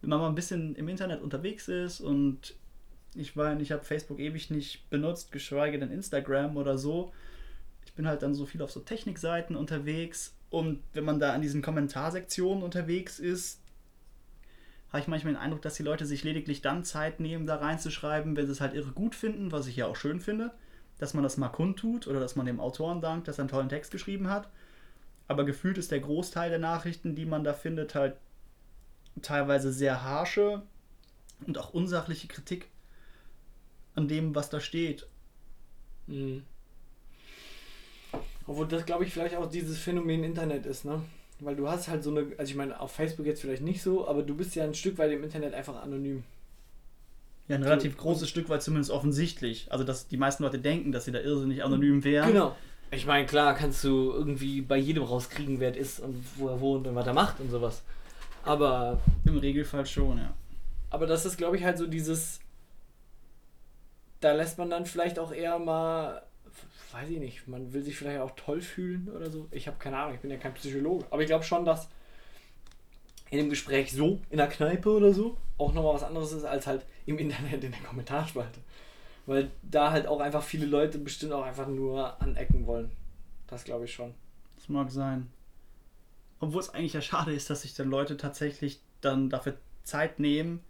wenn 0.00 0.10
man 0.10 0.20
mal 0.20 0.28
ein 0.28 0.34
bisschen 0.34 0.74
im 0.76 0.88
Internet 0.88 1.22
unterwegs 1.22 1.68
ist 1.68 2.00
und 2.00 2.54
ich 3.14 3.34
meine, 3.34 3.60
ich 3.62 3.72
habe 3.72 3.84
Facebook 3.84 4.20
ewig 4.20 4.50
nicht 4.50 4.88
benutzt, 4.90 5.32
geschweige 5.32 5.78
denn 5.78 5.90
Instagram 5.90 6.56
oder 6.56 6.78
so. 6.78 7.12
Ich 7.84 7.94
bin 7.94 8.06
halt 8.06 8.22
dann 8.22 8.34
so 8.34 8.46
viel 8.46 8.62
auf 8.62 8.70
so 8.70 8.80
Technikseiten 8.80 9.56
unterwegs 9.56 10.36
und 10.50 10.82
wenn 10.92 11.04
man 11.04 11.18
da 11.18 11.34
in 11.34 11.42
diesen 11.42 11.62
Kommentarsektionen 11.62 12.62
unterwegs 12.62 13.18
ist, 13.18 13.60
habe 14.90 15.00
ich 15.00 15.08
manchmal 15.08 15.34
den 15.34 15.40
Eindruck, 15.40 15.62
dass 15.62 15.74
die 15.74 15.82
Leute 15.82 16.06
sich 16.06 16.24
lediglich 16.24 16.62
dann 16.62 16.84
Zeit 16.84 17.20
nehmen, 17.20 17.46
da 17.46 17.56
reinzuschreiben, 17.56 18.36
wenn 18.36 18.46
sie 18.46 18.52
es 18.52 18.60
halt 18.60 18.74
irre 18.74 18.92
gut 18.92 19.14
finden, 19.14 19.52
was 19.52 19.66
ich 19.66 19.76
ja 19.76 19.86
auch 19.86 19.96
schön 19.96 20.20
finde, 20.20 20.52
dass 20.98 21.14
man 21.14 21.22
das 21.22 21.36
mal 21.36 21.48
kundtut 21.48 22.06
oder 22.06 22.20
dass 22.20 22.36
man 22.36 22.46
dem 22.46 22.60
Autoren 22.60 23.00
dankt, 23.00 23.28
dass 23.28 23.38
er 23.38 23.42
einen 23.42 23.50
tollen 23.50 23.68
Text 23.68 23.90
geschrieben 23.90 24.28
hat. 24.28 24.48
Aber 25.28 25.44
gefühlt 25.44 25.78
ist 25.78 25.90
der 25.90 26.00
Großteil 26.00 26.50
der 26.50 26.58
Nachrichten, 26.58 27.14
die 27.14 27.26
man 27.26 27.44
da 27.44 27.52
findet, 27.52 27.94
halt 27.94 28.16
teilweise 29.22 29.72
sehr 29.72 30.02
harsche 30.02 30.62
und 31.46 31.58
auch 31.58 31.72
unsachliche 31.72 32.28
Kritik 32.28 32.68
an 33.94 34.08
dem, 34.08 34.34
was 34.34 34.50
da 34.50 34.60
steht. 34.60 35.06
Mhm. 36.06 36.42
Obwohl 38.46 38.66
das, 38.66 38.86
glaube 38.86 39.04
ich, 39.04 39.12
vielleicht 39.12 39.36
auch 39.36 39.50
dieses 39.50 39.78
Phänomen 39.78 40.24
Internet 40.24 40.64
ist, 40.66 40.84
ne? 40.84 41.02
Weil 41.40 41.54
du 41.54 41.68
hast 41.68 41.88
halt 41.88 42.02
so 42.02 42.10
eine, 42.10 42.32
also 42.38 42.50
ich 42.50 42.56
meine, 42.56 42.80
auf 42.80 42.92
Facebook 42.92 43.26
jetzt 43.26 43.42
vielleicht 43.42 43.62
nicht 43.62 43.82
so, 43.82 44.08
aber 44.08 44.22
du 44.22 44.34
bist 44.34 44.54
ja 44.54 44.64
ein 44.64 44.74
Stück 44.74 44.98
weit 44.98 45.12
im 45.12 45.22
Internet 45.22 45.54
einfach 45.54 45.80
anonym. 45.80 46.24
Ja, 47.48 47.56
ein 47.56 47.62
relativ 47.62 47.96
großes 47.96 48.28
Stück 48.28 48.50
weit 48.50 48.62
zumindest 48.62 48.90
offensichtlich. 48.90 49.72
Also, 49.72 49.82
dass 49.82 50.06
die 50.06 50.18
meisten 50.18 50.42
Leute 50.42 50.58
denken, 50.58 50.92
dass 50.92 51.06
sie 51.06 51.12
da 51.12 51.20
irrsinnig 51.20 51.64
anonym 51.64 52.04
wären. 52.04 52.32
Genau. 52.32 52.56
Ich 52.90 53.06
meine, 53.06 53.26
klar 53.26 53.54
kannst 53.54 53.84
du 53.84 54.12
irgendwie 54.12 54.60
bei 54.60 54.76
jedem 54.76 55.02
rauskriegen, 55.02 55.60
wer 55.60 55.70
es 55.70 55.76
ist 55.76 56.00
und 56.00 56.24
wo 56.36 56.48
er 56.48 56.60
wohnt 56.60 56.86
und 56.86 56.94
was 56.94 57.06
er 57.06 57.12
macht 57.14 57.40
und 57.40 57.50
sowas. 57.50 57.82
Aber, 58.44 59.00
Im 59.24 59.38
Regelfall 59.38 59.84
schon, 59.84 60.18
ja. 60.18 60.32
aber 60.88 61.06
das 61.06 61.26
ist, 61.26 61.36
glaube 61.36 61.56
ich, 61.56 61.64
halt 61.64 61.76
so 61.76 61.86
dieses. 61.86 62.40
Da 64.20 64.32
lässt 64.32 64.58
man 64.58 64.70
dann 64.70 64.86
vielleicht 64.86 65.18
auch 65.18 65.32
eher 65.32 65.58
mal. 65.58 66.22
Weiß 66.92 67.10
ich 67.10 67.18
nicht, 67.18 67.46
man 67.46 67.74
will 67.74 67.82
sich 67.82 67.96
vielleicht 67.96 68.20
auch 68.20 68.30
toll 68.36 68.62
fühlen 68.62 69.10
oder 69.14 69.30
so. 69.30 69.46
Ich 69.50 69.66
habe 69.66 69.76
keine 69.78 69.98
Ahnung, 69.98 70.14
ich 70.14 70.20
bin 70.20 70.30
ja 70.30 70.38
kein 70.38 70.54
Psychologe. 70.54 71.04
Aber 71.10 71.20
ich 71.20 71.28
glaube 71.28 71.44
schon, 71.44 71.66
dass 71.66 71.88
in 73.30 73.38
dem 73.38 73.50
Gespräch 73.50 73.92
so, 73.92 74.20
in 74.30 74.38
der 74.38 74.46
Kneipe 74.48 74.90
oder 74.90 75.12
so, 75.12 75.36
auch 75.58 75.72
nochmal 75.72 75.94
was 75.94 76.02
anderes 76.02 76.32
ist 76.32 76.44
als 76.44 76.66
halt 76.66 76.84
im 77.06 77.18
Internet 77.18 77.64
in 77.64 77.72
der 77.72 77.80
Kommentarspalte. 77.80 78.60
Weil 79.26 79.50
da 79.62 79.90
halt 79.90 80.06
auch 80.06 80.20
einfach 80.20 80.42
viele 80.42 80.66
Leute 80.66 80.98
bestimmt 80.98 81.32
auch 81.32 81.44
einfach 81.44 81.68
nur 81.68 82.20
anecken 82.22 82.66
wollen. 82.66 82.90
Das 83.46 83.64
glaube 83.64 83.84
ich 83.84 83.92
schon. 83.92 84.14
Das 84.56 84.68
mag 84.68 84.90
sein. 84.90 85.28
Obwohl 86.40 86.60
es 86.60 86.70
eigentlich 86.70 86.92
ja 86.94 87.02
schade 87.02 87.32
ist, 87.32 87.50
dass 87.50 87.62
sich 87.62 87.74
dann 87.74 87.90
Leute 87.90 88.16
tatsächlich 88.16 88.80
dann 89.00 89.28
dafür 89.28 89.54
Zeit 89.84 90.18
nehmen, 90.20 90.60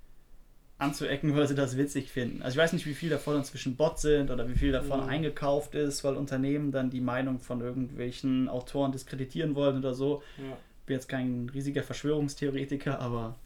anzuecken, 0.78 1.36
weil 1.36 1.48
sie 1.48 1.54
das 1.56 1.76
witzig 1.76 2.10
finden. 2.10 2.40
Also 2.42 2.56
ich 2.56 2.62
weiß 2.62 2.72
nicht, 2.72 2.86
wie 2.86 2.94
viel 2.94 3.10
davon 3.10 3.36
inzwischen 3.36 3.76
Bots 3.76 4.02
sind 4.02 4.30
oder 4.30 4.48
wie 4.48 4.54
viel 4.54 4.70
davon 4.72 5.00
Mhm. 5.02 5.08
eingekauft 5.08 5.74
ist, 5.74 6.04
weil 6.04 6.16
Unternehmen 6.16 6.70
dann 6.70 6.88
die 6.90 7.00
Meinung 7.00 7.40
von 7.40 7.60
irgendwelchen 7.60 8.48
Autoren 8.48 8.92
diskreditieren 8.92 9.54
wollen 9.56 9.78
oder 9.78 9.94
so. 9.94 10.22
Ja. 10.36 10.56
Bin 10.88 10.96
jetzt 10.96 11.08
kein 11.08 11.48
riesiger 11.54 11.82
Verschwörungstheoretiker, 11.84 12.98
aber 12.98 13.36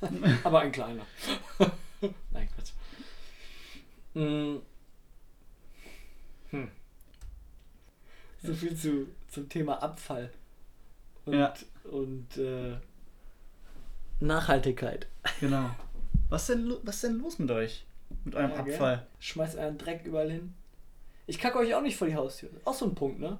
Aber 0.44 0.60
ein 0.60 0.72
kleiner. 0.72 1.06
Nein, 2.32 2.48
Quatsch. 2.54 2.72
Mm. 4.14 4.56
Hm. 6.50 6.68
So 8.42 8.54
viel 8.54 8.76
zu, 8.76 9.06
zum 9.28 9.48
Thema 9.48 9.80
Abfall. 9.82 10.32
Und, 11.24 11.34
Ja. 11.34 11.54
und 11.84 12.36
äh, 12.36 12.76
Nachhaltigkeit. 14.20 15.06
genau. 15.40 15.70
Was 16.28 16.46
denn, 16.48 16.72
was 16.82 17.00
denn 17.02 17.18
los 17.18 17.38
mit 17.38 17.50
euch? 17.50 17.84
Mit 18.24 18.34
eurem 18.34 18.50
Ja, 18.50 18.62
gell? 18.62 18.74
Abfall? 18.74 19.06
Schmeißt 19.20 19.56
euren 19.56 19.78
Dreck 19.78 20.04
überall 20.04 20.30
hin. 20.30 20.54
Ich 21.26 21.38
kacke 21.38 21.58
euch 21.58 21.74
auch 21.74 21.82
nicht 21.82 21.96
vor 21.96 22.08
die 22.08 22.16
Haustür. 22.16 22.50
Auch 22.64 22.74
so 22.74 22.86
ein 22.86 22.94
Punkt, 22.94 23.20
ne? 23.20 23.38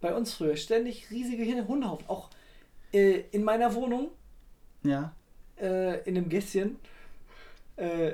Bei 0.00 0.14
uns 0.14 0.32
früher 0.34 0.56
ständig 0.56 1.10
riesige 1.10 1.44
Hundehaufen. 1.68 2.08
Auch 2.08 2.30
äh, 2.92 3.22
in 3.32 3.44
meiner 3.44 3.74
Wohnung 3.74 4.08
Ja. 4.82 5.12
äh, 5.60 6.00
in 6.08 6.16
einem 6.16 6.28
Gässchen 6.28 6.76
äh, 7.76 8.12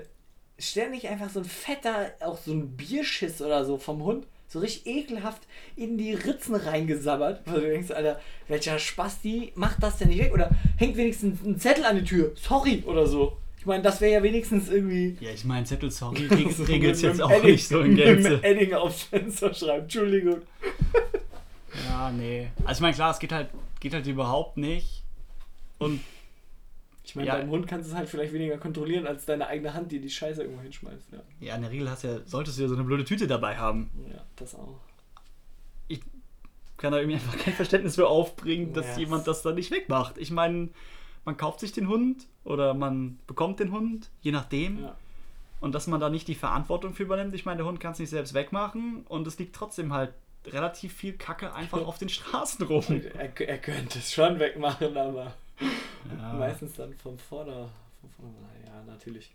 ständig 0.58 1.08
einfach 1.08 1.30
so 1.30 1.40
ein 1.40 1.44
fetter, 1.44 2.12
auch 2.20 2.38
so 2.38 2.52
ein 2.52 2.76
Bierschiss 2.76 3.40
oder 3.42 3.64
so 3.64 3.78
vom 3.78 4.02
Hund, 4.02 4.26
so 4.48 4.58
richtig 4.60 4.86
ekelhaft 4.86 5.42
in 5.76 5.98
die 5.98 6.14
Ritzen 6.14 6.54
reingesabbert. 6.54 7.42
Weil 7.46 7.60
du 7.60 7.66
denkst, 7.68 7.90
Alter, 7.90 8.20
welcher 8.48 8.78
Spasti 8.78 9.52
macht 9.54 9.82
das 9.82 9.98
denn 9.98 10.08
nicht 10.08 10.20
weg? 10.20 10.32
Oder 10.32 10.50
hängt 10.76 10.96
wenigstens 10.96 11.42
ein 11.44 11.58
Zettel 11.60 11.84
an 11.84 11.96
die 11.96 12.04
Tür, 12.04 12.32
sorry 12.36 12.82
oder 12.86 13.06
so. 13.06 13.36
Ich 13.58 13.66
meine, 13.66 13.82
das 13.82 14.00
wäre 14.00 14.12
ja 14.14 14.22
wenigstens 14.22 14.68
irgendwie. 14.70 15.16
Ja, 15.20 15.30
ich 15.30 15.44
meine, 15.44 15.66
Zettel, 15.66 15.90
sorry, 15.90 16.28
so 16.56 16.62
regelt 16.64 16.94
es 16.96 17.02
mit 17.02 17.10
jetzt 17.12 17.22
auch 17.22 17.30
Edding- 17.30 17.50
nicht 17.52 17.68
so 17.68 17.80
in 17.80 17.94
mit 17.94 18.04
Gänze. 18.04 18.40
Edding 18.42 18.72
aufs 18.74 19.02
Fenster 19.02 19.52
schreiben, 19.52 19.82
Entschuldigung. 19.82 20.38
Ja, 21.88 22.10
nee. 22.10 22.48
Also 22.64 22.78
ich 22.78 22.80
meine, 22.80 22.94
klar, 22.94 23.10
es 23.12 23.18
geht 23.18 23.32
halt, 23.32 23.48
geht 23.80 23.94
halt 23.94 24.06
überhaupt 24.06 24.56
nicht. 24.56 25.02
Und 25.78 26.00
Ich 27.04 27.16
meine, 27.16 27.28
Ja. 27.28 27.36
beim 27.38 27.48
Hund 27.48 27.66
kannst 27.66 27.86
du 27.88 27.92
es 27.92 27.96
halt 27.96 28.06
vielleicht 28.10 28.34
weniger 28.34 28.58
kontrollieren 28.58 29.06
als 29.06 29.24
deine 29.24 29.46
eigene 29.46 29.72
Hand, 29.72 29.90
die 29.92 29.98
die 29.98 30.10
Scheiße 30.10 30.42
irgendwo 30.42 30.60
hinschmeißt. 30.62 31.10
Ja, 31.12 31.20
ja, 31.40 31.54
in 31.54 31.62
der 31.62 31.70
Regel 31.70 31.88
hast 31.90 32.02
ja, 32.04 32.18
solltest 32.26 32.58
du 32.58 32.62
ja 32.62 32.68
so 32.68 32.74
eine 32.74 32.84
blöde 32.84 33.04
Tüte 33.06 33.26
dabei 33.26 33.56
haben. 33.56 33.88
ja 34.12 34.22
das 34.36 34.54
auch. 34.54 34.78
Ich 35.86 36.00
kann 36.76 36.92
da 36.92 36.98
irgendwie 36.98 37.14
einfach 37.14 37.38
kein 37.38 37.54
Verständnis 37.54 37.94
für 37.94 38.08
aufbringen, 38.08 38.74
dass 38.74 38.86
Ja. 38.88 38.98
jemand 38.98 39.26
das 39.26 39.40
dann 39.40 39.54
nicht 39.54 39.70
wegmacht. 39.70 40.18
Ich 40.18 40.30
meine, 40.30 40.68
man 41.24 41.38
kauft 41.38 41.60
sich 41.60 41.72
den 41.72 41.88
Hund 41.88 42.26
oder 42.44 42.74
man 42.74 43.18
bekommt 43.26 43.58
den 43.60 43.72
Hund, 43.72 44.10
je 44.20 44.32
nachdem. 44.32 44.82
Ja. 44.82 44.94
Und 45.60 45.74
dass 45.74 45.86
man 45.86 46.00
da 46.00 46.10
nicht 46.10 46.28
die 46.28 46.34
Verantwortung 46.34 46.92
für 46.92 47.04
übernimmt. 47.04 47.34
Ich 47.34 47.46
meine, 47.46 47.56
der 47.56 47.66
Hund 47.66 47.80
kann 47.80 47.92
es 47.92 47.98
nicht 47.98 48.10
selbst 48.10 48.34
wegmachen 48.34 49.04
und 49.08 49.26
es 49.26 49.38
liegt 49.38 49.56
trotzdem 49.56 49.94
halt 49.94 50.12
relativ 50.46 50.94
viel 50.94 51.12
Kacke 51.14 51.52
einfach 51.54 51.84
auf 51.86 51.98
den 51.98 52.08
Straßen 52.08 52.66
rum. 52.66 52.84
Er, 53.18 53.40
er 53.48 53.58
könnte 53.58 53.98
es 53.98 54.12
schon 54.12 54.38
wegmachen, 54.38 54.96
aber 54.96 55.34
Ja. 56.16 56.32
meistens 56.34 56.74
dann 56.74 56.94
vom 56.94 57.18
Vorder. 57.18 57.68
Vom 58.00 58.10
Vorder 58.10 58.48
ja, 58.66 58.82
natürlich. 58.86 59.32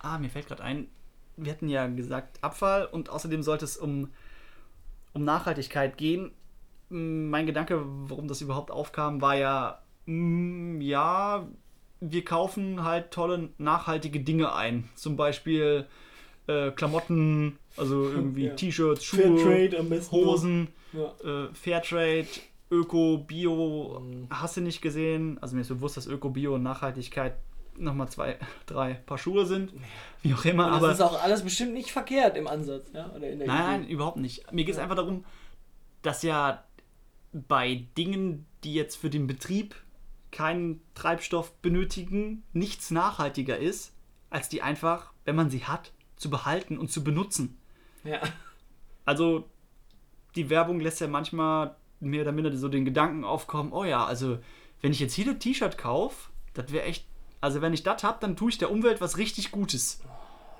Ah, 0.00 0.18
mir 0.18 0.30
fällt 0.30 0.46
gerade 0.48 0.62
ein, 0.62 0.88
wir 1.36 1.52
hatten 1.52 1.68
ja 1.68 1.86
gesagt 1.86 2.38
Abfall 2.42 2.86
und 2.86 3.10
außerdem 3.10 3.42
sollte 3.42 3.64
es 3.64 3.76
um, 3.76 4.10
um 5.12 5.24
Nachhaltigkeit 5.24 5.96
gehen. 5.96 6.32
Mein 6.88 7.46
Gedanke, 7.46 7.82
warum 7.84 8.28
das 8.28 8.40
überhaupt 8.42 8.70
aufkam, 8.70 9.20
war 9.22 9.34
ja, 9.36 9.80
mm, 10.06 10.80
ja, 10.80 11.46
wir 12.00 12.24
kaufen 12.24 12.84
halt 12.84 13.10
tolle, 13.12 13.48
nachhaltige 13.58 14.20
Dinge 14.20 14.54
ein. 14.54 14.88
Zum 14.94 15.16
Beispiel 15.16 15.86
äh, 16.48 16.70
Klamotten, 16.72 17.58
also 17.76 18.04
irgendwie 18.08 18.44
Ja. 18.46 18.54
T-Shirts, 18.54 19.04
Schuhe, 19.04 19.70
am 19.78 19.88
besten. 19.88 20.12
Hosen, 20.16 20.68
Ja. 20.92 21.12
äh, 21.46 21.54
Fairtrade, 21.54 22.26
Öko, 22.70 23.18
Bio, 23.18 24.00
Mhm. 24.00 24.26
hast 24.30 24.56
du 24.56 24.60
nicht 24.62 24.80
gesehen? 24.82 25.38
Also 25.40 25.54
mir 25.54 25.62
ist 25.62 25.68
bewusst, 25.68 25.96
dass 25.96 26.06
Öko, 26.06 26.30
Bio 26.30 26.54
und 26.54 26.62
Nachhaltigkeit 26.62 27.34
nochmal 27.76 28.08
zwei, 28.08 28.38
drei 28.66 28.94
Paar 28.94 29.18
Schuhe 29.18 29.46
sind. 29.46 29.72
Wie 30.22 30.34
auch 30.34 30.44
immer, 30.44 30.66
Und 30.66 30.72
aber. 30.74 30.88
das 30.88 30.98
ist 30.98 31.02
auch 31.04 31.22
alles 31.22 31.42
bestimmt 31.42 31.72
nicht 31.74 31.90
verkehrt 31.92 32.36
im 32.36 32.46
Ansatz, 32.46 32.90
ja? 32.92 33.10
Oder 33.14 33.30
in 33.30 33.38
der 33.38 33.48
Nein, 33.48 33.80
nein, 33.82 33.88
überhaupt 33.88 34.18
nicht. 34.18 34.50
Mir 34.52 34.64
geht 34.64 34.72
es 34.72 34.76
Ja. 34.78 34.82
einfach 34.84 34.96
darum, 34.96 35.24
dass 36.02 36.22
ja 36.22 36.64
bei 37.32 37.86
Dingen, 37.96 38.46
die 38.64 38.74
jetzt 38.74 38.96
für 38.96 39.08
den 39.10 39.26
Betrieb 39.26 39.74
keinen 40.30 40.80
Treibstoff 40.94 41.52
benötigen, 41.60 42.42
nichts 42.52 42.90
nachhaltiger 42.90 43.58
ist, 43.58 43.94
als 44.30 44.48
die 44.48 44.62
einfach, 44.62 45.12
wenn 45.24 45.36
man 45.36 45.50
sie 45.50 45.64
hat, 45.64 45.92
zu 46.16 46.30
behalten 46.30 46.78
und 46.78 46.90
zu 46.90 47.02
benutzen. 47.04 47.58
Ja. 48.04 48.20
Also 49.04 49.48
die 50.36 50.48
Werbung 50.50 50.80
lässt 50.80 51.00
ja 51.00 51.08
manchmal 51.08 51.76
mehr 52.00 52.22
oder 52.22 52.32
minder 52.32 52.56
so 52.56 52.68
den 52.68 52.84
Gedanken 52.84 53.24
aufkommen, 53.24 53.72
oh 53.72 53.84
ja, 53.84 54.04
also 54.04 54.38
wenn 54.80 54.92
ich 54.92 55.00
jetzt 55.00 55.14
hier 55.14 55.26
ein 55.28 55.38
T-Shirt 55.38 55.78
kaufe, 55.78 56.30
das 56.54 56.72
wäre 56.72 56.84
echt, 56.84 57.06
also 57.40 57.60
wenn 57.62 57.72
ich 57.74 57.82
das 57.82 58.02
habe, 58.02 58.18
dann 58.20 58.36
tue 58.36 58.50
ich 58.50 58.58
der 58.58 58.70
Umwelt 58.70 59.00
was 59.00 59.18
richtig 59.18 59.50
Gutes. 59.52 60.00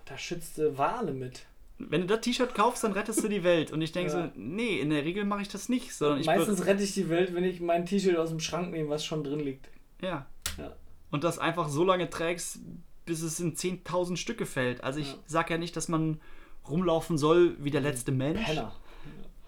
Da 0.04 0.16
schützt 0.18 0.58
du 0.58 0.76
Wale 0.78 1.12
mit. 1.12 1.46
Wenn 1.78 2.02
du 2.02 2.06
das 2.06 2.20
T-Shirt 2.20 2.54
kaufst, 2.54 2.84
dann 2.84 2.92
rettest 2.92 3.24
du 3.24 3.28
die 3.28 3.42
Welt. 3.42 3.72
Und 3.72 3.82
ich 3.82 3.90
denke 3.92 4.12
Ja. 4.12 4.24
so, 4.26 4.32
nee, 4.36 4.78
in 4.78 4.90
der 4.90 5.04
Regel 5.04 5.24
mache 5.24 5.42
ich 5.42 5.48
das 5.48 5.68
nicht, 5.68 5.92
sondern 5.94 6.20
ich 6.20 6.26
Meistens 6.26 6.64
rette 6.66 6.82
ich 6.82 6.94
die 6.94 7.08
Welt, 7.08 7.34
wenn 7.34 7.42
ich 7.44 7.60
mein 7.60 7.86
T-Shirt 7.86 8.16
aus 8.16 8.28
dem 8.28 8.38
Schrank 8.40 8.70
nehme, 8.70 8.88
was 8.88 9.04
schon 9.04 9.24
drin 9.24 9.40
liegt. 9.40 9.68
ja. 10.00 10.26
Ja. 10.58 10.76
Und 11.10 11.24
das 11.24 11.38
einfach 11.38 11.68
so 11.68 11.82
lange 11.84 12.08
trägst, 12.10 12.58
bis 13.06 13.22
es 13.22 13.40
in 13.40 13.54
10.000 13.56 14.16
Stücke 14.16 14.44
fällt. 14.46 14.82
Also 14.84 15.00
ich 15.00 15.12
Ja. 15.12 15.18
sag 15.26 15.50
ja 15.50 15.58
nicht, 15.58 15.76
dass 15.76 15.88
man 15.88 16.20
rumlaufen 16.68 17.18
soll 17.18 17.56
wie 17.58 17.70
der 17.70 17.80
letzte 17.80 18.12
Mensch. 18.12 18.44
Penner. 18.44 18.72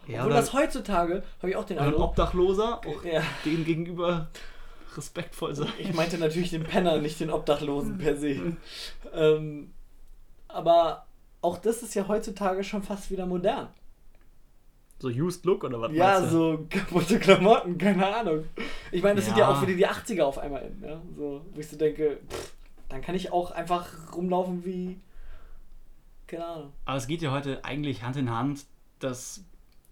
Ja, 0.06 0.20
Obwohl 0.20 0.34
das 0.34 0.52
heutzutage, 0.52 1.22
habe 1.38 1.50
ich 1.50 1.56
auch 1.56 1.64
den 1.64 1.76
oder 1.78 1.86
ein 1.86 1.92
Eindruck. 1.94 2.10
Obdachloser, 2.10 2.78
auch 2.86 3.04
Ja, 3.04 3.22
dem 3.44 3.64
gegenüber 3.64 4.28
respektvoll 4.96 5.54
sein. 5.54 5.68
ich 5.78 5.94
meinte 5.94 6.18
natürlich 6.18 6.50
den 6.50 6.62
Penner, 6.64 6.98
nicht 6.98 7.18
den 7.20 7.30
Obdachlosen 7.30 7.96
per 7.98 8.16
se. 8.16 8.56
Ähm, 9.14 9.72
aber 10.48 11.06
auch 11.40 11.58
das 11.58 11.82
ist 11.82 11.94
ja 11.94 12.06
heutzutage 12.06 12.62
schon 12.64 12.82
fast 12.82 13.10
wieder 13.10 13.26
modern. 13.26 13.68
So 15.00 15.08
used 15.08 15.44
look 15.44 15.64
oder 15.64 15.80
was 15.80 15.92
Ja, 15.92 16.24
so 16.26 16.66
kaputte 16.70 17.18
Klamotten, 17.18 17.76
keine 17.78 18.06
Ahnung. 18.14 18.44
Ich 18.92 19.02
meine, 19.02 19.16
das 19.16 19.24
sind 19.26 19.36
ja 19.36 19.48
Ja. 19.50 19.52
auch 19.58 19.62
wieder 19.66 19.74
die 19.74 19.86
80er 19.88 20.22
auf 20.22 20.38
einmal 20.38 20.62
in, 20.62 20.82
ja? 20.88 21.00
So, 21.16 21.40
wo 21.52 21.60
ich 21.60 21.68
so 21.68 21.76
denke, 21.76 22.18
pff, 22.30 22.52
dann 22.88 23.02
kann 23.02 23.14
ich 23.14 23.32
auch 23.32 23.50
einfach 23.50 23.86
rumlaufen 24.14 24.64
wie. 24.64 24.98
Keine 26.34 26.46
Ahnung. 26.46 26.72
Aber 26.84 26.96
es 26.96 27.06
geht 27.06 27.22
ja 27.22 27.30
heute 27.32 27.64
eigentlich 27.64 28.02
Hand 28.02 28.16
in 28.16 28.30
Hand, 28.30 28.64
dass, 28.98 29.44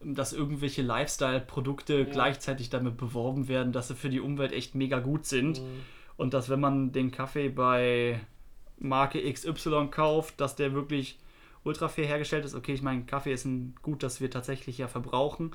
dass 0.02 0.32
irgendwelche 0.32 0.82
Lifestyle-Produkte 0.82 1.98
Ja. 2.00 2.04
gleichzeitig 2.04 2.70
damit 2.70 2.96
beworben 2.96 3.48
werden, 3.48 3.72
dass 3.72 3.88
sie 3.88 3.94
für 3.94 4.08
die 4.10 4.20
Umwelt 4.20 4.52
echt 4.52 4.74
mega 4.74 4.98
gut 5.00 5.26
sind. 5.26 5.60
Mhm. 5.60 5.80
Und 6.16 6.34
dass 6.34 6.48
wenn 6.48 6.60
man 6.60 6.92
den 6.92 7.10
Kaffee 7.10 7.48
bei 7.48 8.20
Marke 8.78 9.20
XY 9.32 9.88
kauft, 9.90 10.40
dass 10.40 10.56
der 10.56 10.72
wirklich 10.74 11.18
ultra 11.64 11.88
fair 11.88 12.06
hergestellt 12.06 12.44
ist. 12.44 12.54
Okay, 12.54 12.72
ich 12.74 12.82
meine, 12.82 13.04
Kaffee 13.04 13.32
ist 13.32 13.44
ein 13.44 13.74
Gut, 13.82 14.02
das 14.02 14.20
wir 14.20 14.30
tatsächlich 14.30 14.78
ja 14.78 14.88
verbrauchen. 14.88 15.52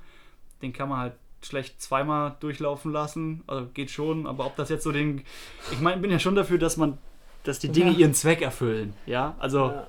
Den 0.62 0.72
kann 0.74 0.88
man 0.90 1.00
halt 1.00 1.14
schlecht 1.44 1.82
zweimal 1.82 2.36
durchlaufen 2.40 2.92
lassen. 2.92 3.44
Also 3.46 3.68
geht 3.74 3.92
schon, 3.92 4.26
aber 4.26 4.46
ob 4.46 4.56
das 4.56 4.70
jetzt 4.70 4.84
so 4.84 4.92
den. 4.92 5.24
Ich 5.72 5.80
meine, 5.80 6.02
bin 6.02 6.10
ja 6.10 6.18
schon 6.20 6.36
dafür, 6.36 6.58
dass 6.58 6.78
man, 6.78 6.98
dass 7.44 7.60
die 7.60 7.70
Dinge 7.70 7.92
Ja. 7.92 7.98
ihren 8.00 8.14
Zweck 8.14 8.42
erfüllen. 8.42 8.94
Ja, 9.06 9.36
also 9.40 9.68
Ja, 9.72 9.88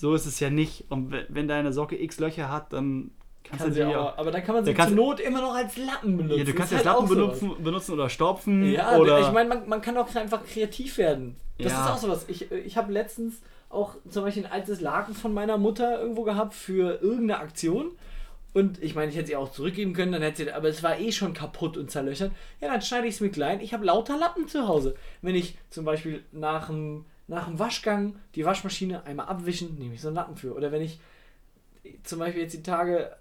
so 0.00 0.14
ist 0.14 0.26
es 0.26 0.40
ja 0.40 0.50
nicht. 0.50 0.86
Und 0.90 1.12
we- 1.12 1.26
wenn 1.28 1.46
deine 1.48 1.72
Socke 1.72 2.00
x 2.00 2.18
Löcher 2.20 2.50
hat, 2.50 2.72
dann 2.72 3.10
kannst 3.44 3.64
kann 3.64 3.68
du 3.68 3.74
sie 3.74 3.84
auch, 3.84 4.12
auch. 4.14 4.18
aber 4.18 4.30
dann 4.30 4.42
kann 4.44 4.54
man 4.54 4.64
sie 4.64 4.74
zur 4.74 4.86
Not 4.90 5.20
immer 5.20 5.40
noch 5.42 5.54
als 5.54 5.76
Lappen 5.76 6.16
benutzen. 6.16 6.38
Ja, 6.38 6.44
du 6.44 6.54
kannst 6.54 6.72
Das 6.72 6.78
halt 6.78 6.86
Lappen 6.86 7.08
benutzen, 7.08 7.50
benutzen 7.62 7.92
oder 7.92 8.08
stopfen. 8.08 8.64
Ja, 8.70 8.96
oder 8.96 9.20
ich 9.20 9.32
meine, 9.32 9.48
man, 9.48 9.68
man 9.68 9.80
kann 9.82 9.96
auch 9.98 10.12
einfach 10.14 10.44
kreativ 10.44 10.98
werden. 10.98 11.36
Das 11.58 11.72
Ja. 11.72 11.84
ist 11.86 11.90
auch 11.92 11.98
sowas. 11.98 12.24
Ich, 12.28 12.50
ich 12.50 12.76
habe 12.76 12.92
letztens 12.92 13.40
auch 13.68 13.96
zum 14.08 14.24
Beispiel 14.24 14.46
ein 14.46 14.52
altes 14.52 14.80
Laken 14.80 15.14
von 15.14 15.32
meiner 15.34 15.58
Mutter 15.58 16.00
irgendwo 16.00 16.22
gehabt 16.24 16.54
für 16.54 17.00
irgendeine 17.02 17.38
Aktion. 17.38 17.92
Und 18.52 18.82
ich 18.82 18.96
meine, 18.96 19.10
ich 19.12 19.16
hätte 19.16 19.28
sie 19.28 19.36
auch 19.36 19.52
zurückgeben 19.52 19.92
können, 19.92 20.10
dann 20.10 20.22
hätte 20.22 20.42
sie, 20.44 20.50
aber 20.52 20.68
es 20.68 20.82
war 20.82 20.98
eh 20.98 21.12
schon 21.12 21.34
kaputt 21.34 21.76
und 21.76 21.88
zerlöchert. 21.90 22.32
Ja, 22.60 22.66
dann 22.68 22.82
schneide 22.82 23.06
ich 23.06 23.14
es 23.14 23.20
mir 23.20 23.30
klein. 23.30 23.60
Ich 23.60 23.72
habe 23.72 23.84
lauter 23.84 24.18
Lappen 24.18 24.48
zu 24.48 24.66
Hause. 24.66 24.96
Wenn 25.22 25.36
ich 25.36 25.56
zum 25.68 25.84
Beispiel 25.84 26.24
nach 26.32 26.66
dem, 26.66 27.04
nach 27.30 27.46
dem 27.46 27.58
Waschgang 27.58 28.16
die 28.34 28.44
Waschmaschine 28.44 29.04
einmal 29.04 29.26
abwischen, 29.26 29.78
nehme 29.78 29.94
ich 29.94 30.00
so 30.00 30.08
einen 30.08 30.16
Lappen 30.16 30.36
für. 30.36 30.54
Oder 30.54 30.72
wenn 30.72 30.82
ich 30.82 30.98
zum 32.02 32.18
Beispiel 32.18 32.42
jetzt 32.42 32.52
die 32.54 32.62
Tage 32.62 33.16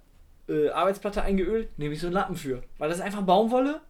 äh, 0.49 0.69
Arbeitsplatte 0.69 1.21
eingeölt, 1.21 1.69
nehme 1.77 1.93
ich 1.93 2.01
so 2.01 2.07
einen 2.07 2.15
Lappen 2.15 2.35
für. 2.35 2.61
Weil 2.77 2.89
das 2.89 2.97
ist 2.97 3.03
einfach 3.03 3.21
Baumwolle 3.21 3.81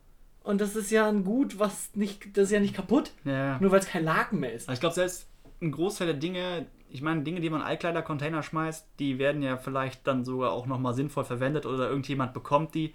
und 0.43 0.61
das 0.61 0.75
ist 0.75 0.91
ja 0.91 1.07
ein 1.07 1.23
Gut, 1.23 1.57
was 1.57 1.95
nicht, 1.95 2.37
das 2.37 2.45
ist 2.45 2.51
ja 2.51 2.59
nicht 2.59 2.75
kaputt, 2.75 3.11
Ja. 3.23 3.57
nur 3.59 3.71
weil 3.71 3.79
es 3.79 3.87
kein 3.87 4.03
Laken 4.03 4.39
mehr 4.41 4.53
ist. 4.53 4.67
Also 4.69 4.73
ich 4.77 4.79
glaube, 4.81 4.95
selbst 4.95 5.27
ein 5.61 5.71
Großteil 5.71 6.07
der 6.07 6.15
Dinge, 6.17 6.65
ich 6.89 7.01
meine, 7.01 7.21
Dinge, 7.23 7.39
die 7.39 7.49
man 7.49 7.61
in 7.61 7.67
Altkleidercontainer 7.67 8.43
schmeißt, 8.43 8.85
die 8.99 9.19
werden 9.19 9.41
ja 9.41 9.57
vielleicht 9.57 10.05
dann 10.05 10.25
sogar 10.25 10.51
auch 10.51 10.65
nochmal 10.65 10.93
sinnvoll 10.93 11.23
verwendet 11.23 11.65
oder 11.65 11.89
irgendjemand 11.89 12.33
bekommt 12.33 12.75
die. 12.75 12.93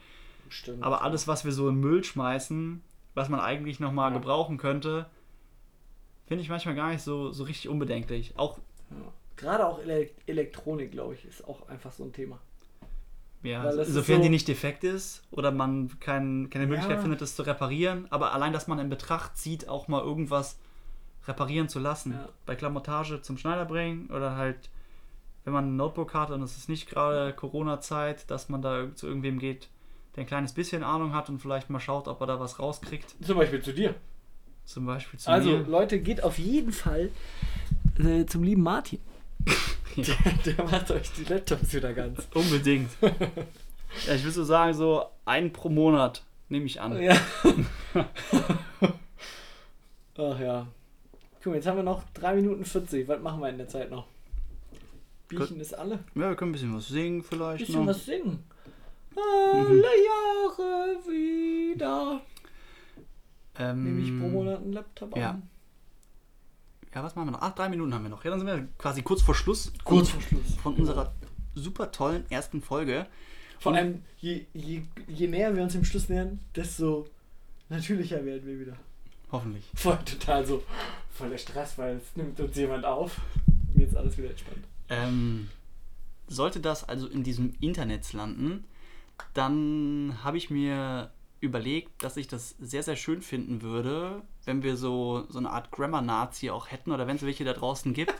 Stimmt. 0.51 0.83
Aber 0.85 1.03
alles, 1.03 1.27
was 1.27 1.45
wir 1.45 1.53
so 1.53 1.69
in 1.69 1.77
Müll 1.77 2.05
schmeißen, 2.05 2.83
was 3.15 3.29
man 3.29 3.41
eigentlich 3.41 3.81
nochmal 3.81 4.11
Ja. 4.13 4.19
gebrauchen 4.19 4.59
könnte, 4.59 5.07
finde 6.27 6.43
ich 6.43 6.49
manchmal 6.49 6.75
gar 6.75 6.91
nicht 6.91 7.03
so, 7.03 7.31
so 7.33 7.45
richtig 7.45 7.69
unbedenklich. 7.69 8.33
Auch, 8.37 8.59
Ja. 8.91 8.97
Gerade 9.37 9.67
auch 9.67 9.81
Ele 9.81 10.11
Elektronik, 10.27 10.93
glaube 10.93 11.15
ich, 11.15 11.25
ist 11.25 11.47
auch 11.49 11.69
einfach 11.69 11.93
so 11.93 12.05
ein 12.05 12.13
Thema. 12.13 12.39
ja, 13.43 13.71
sofern 13.85 14.17
so- 14.19 14.23
die 14.23 14.29
nicht 14.31 14.47
defekt 14.49 14.85
ist 14.85 15.23
oder 15.31 15.51
man 15.51 15.91
kein, 16.01 16.49
keine 16.51 16.67
Möglichkeit 16.67 16.97
Ja. 16.97 17.03
findet, 17.03 17.21
das 17.21 17.35
zu 17.37 17.43
reparieren. 17.43 18.07
Aber 18.11 18.33
allein, 18.33 18.53
dass 18.53 18.69
man 18.69 18.79
in 18.79 18.89
Betracht 18.89 19.37
zieht, 19.37 19.69
auch 19.69 19.87
mal 19.89 20.01
irgendwas 20.03 20.59
reparieren 21.27 21.69
zu 21.69 21.79
lassen. 21.79 22.13
Ja. 22.13 22.29
Bei 22.47 22.55
Klamottage 22.55 23.21
zum 23.23 23.37
Schneider 23.37 23.65
bringen 23.65 24.09
oder 24.11 24.37
halt, 24.37 24.71
wenn 25.45 25.53
man 25.53 25.69
ein 25.73 25.77
Notebook 25.77 26.15
hat 26.15 26.31
und 26.31 26.43
es 26.43 26.57
ist 26.57 26.69
nicht 26.69 26.89
gerade 26.89 27.33
Corona-Zeit, 27.35 28.31
dass 28.31 28.49
man 28.49 28.63
da 28.63 28.95
zu 28.95 29.07
irgendwem 29.09 29.39
geht, 29.39 29.69
der 30.17 30.23
ein 30.23 30.27
kleines 30.27 30.53
bisschen 30.55 30.83
Ahnung 30.85 31.13
hat 31.13 31.29
und 31.29 31.39
vielleicht 31.41 31.69
mal 31.71 31.81
schaut, 31.81 32.09
ob 32.09 32.21
er 32.21 32.27
da 32.29 32.41
was 32.41 32.59
rauskriegt. 32.61 33.15
Zum 33.23 33.37
Beispiel 33.37 33.61
zu 33.63 33.75
dir. 33.75 33.95
Zum 34.65 34.87
Beispiel 34.87 35.19
zu 35.19 35.31
Also, 35.31 35.51
mir. 35.51 35.65
Leute, 35.65 36.01
geht 36.01 36.23
auf 36.23 36.39
jeden 36.39 36.73
Fall 36.73 37.11
äh, 37.99 38.25
zum 38.27 38.43
lieben 38.43 38.63
Martin. 38.63 38.99
Der, 39.97 40.17
der 40.57 40.65
macht 40.65 40.91
euch 40.91 41.13
die 41.13 41.23
Laptops 41.23 41.73
wieder 41.73 41.93
ganz. 41.93 42.27
Unbedingt. 42.35 42.91
ja, 43.01 44.15
ich 44.17 44.25
würde 44.25 44.33
so 44.33 44.43
sagen, 44.43 44.75
so 44.75 45.05
einen 45.25 45.53
pro 45.53 45.69
Monat 45.69 46.25
nehme 46.49 46.65
ich 46.67 46.81
an. 46.81 47.01
Ja. 47.01 47.17
Ach 50.19 50.41
ja. 50.41 50.67
Guck 51.43 51.47
mal, 51.47 51.55
jetzt 51.57 51.67
haben 51.69 51.77
wir 51.77 51.85
noch 51.85 52.03
3 52.15 52.35
Minuten 52.35 52.65
40. 52.65 53.07
Was 53.07 53.21
machen 53.21 53.41
wir 53.41 53.49
in 53.51 53.59
der 53.59 53.69
Zeit 53.69 53.91
noch? 53.91 54.07
Bierchen 55.29 55.61
ist 55.61 55.75
alle. 55.75 56.01
Ja, 56.17 56.29
wir 56.31 56.35
können 56.35 56.51
ein 56.51 56.55
bisschen 56.55 56.75
was 56.75 56.89
singen 56.89 57.23
vielleicht 57.23 57.61
Bisschen 57.67 57.81
noch. 57.81 57.87
was 57.87 58.05
singen. 58.05 58.43
Alle 59.17 59.83
Jahre 60.05 60.97
wieder. 61.09 62.21
Ähm, 63.59 63.85
Nehme 63.85 64.01
ich 64.01 64.21
pro 64.21 64.29
Monat 64.29 64.59
einen 64.63 64.73
Laptop 64.73 65.17
ja. 65.17 65.31
an. 65.31 65.43
Ja, 66.95 67.03
was 67.03 67.15
machen 67.17 67.29
wir 67.29 67.33
noch? 67.33 67.43
Ach, 67.43 67.55
drei 67.55 67.69
Minuten 67.69 67.93
haben 67.93 68.05
wir 68.05 68.11
noch. 68.11 68.25
Ja, 68.25 68.31
dann 68.31 68.39
sind 68.41 68.47
wir 68.47 68.69
quasi 68.79 69.03
kurz 69.03 69.23
vor 69.23 69.35
Schluss. 69.35 69.73
Kurz 69.83 70.11
vor 70.11 70.21
Schluss. 70.23 70.55
Von 70.63 70.75
unserer 70.75 71.13
super 71.55 71.91
tollen 71.91 72.25
ersten 72.31 72.61
Folge. 72.63 73.07
Vor 73.59 73.73
Und- 73.73 73.79
allem, 73.79 74.03
je, 74.19 74.45
je, 74.53 74.83
je 75.09 75.27
näher 75.29 75.55
wir 75.57 75.63
uns 75.63 75.73
dem 75.73 75.85
Schluss 75.85 76.09
nähern, 76.09 76.41
desto 76.55 77.09
natürlicher 77.69 78.25
werden 78.25 78.47
wir 78.47 78.61
wieder. 78.61 78.77
Hoffentlich. 79.33 79.65
Voll 79.75 79.99
total 80.05 80.47
so, 80.47 80.63
voll 81.13 81.31
der 81.31 81.39
Stress, 81.39 81.77
weil 81.79 81.97
es 81.97 82.15
nimmt 82.15 82.39
uns 82.39 82.55
jemand 82.57 82.85
auf. 82.85 83.21
Mir 83.75 83.87
ist 83.87 83.97
alles 83.97 84.17
wieder 84.17 84.31
entspannt. 84.31 84.65
Ähm, 84.89 85.49
sollte 86.29 86.61
das 86.61 86.89
also 86.89 87.09
in 87.09 87.25
diesem 87.25 87.55
Internet 87.61 88.13
landen, 88.13 88.65
dann 89.33 90.19
habe 90.23 90.37
ich 90.37 90.51
mir 90.51 91.11
überlegt, 91.45 92.03
dass 92.03 92.17
ich 92.17 92.27
das 92.27 92.57
sehr, 92.59 92.83
sehr 92.83 92.97
schön 92.97 93.23
finden 93.23 93.63
würde, 93.63 94.23
wenn 94.45 94.63
wir 94.63 94.77
so, 94.77 95.25
so 95.29 95.39
eine 95.39 95.51
Art 95.51 95.71
Grammar-Nazi 95.71 96.51
auch 96.51 96.71
hätten 96.71 96.91
oder 96.91 97.07
wenn 97.07 97.17
es 97.17 97.23
welche 97.23 97.45
da 97.45 97.53
draußen 97.53 97.93
gibt, 97.93 98.15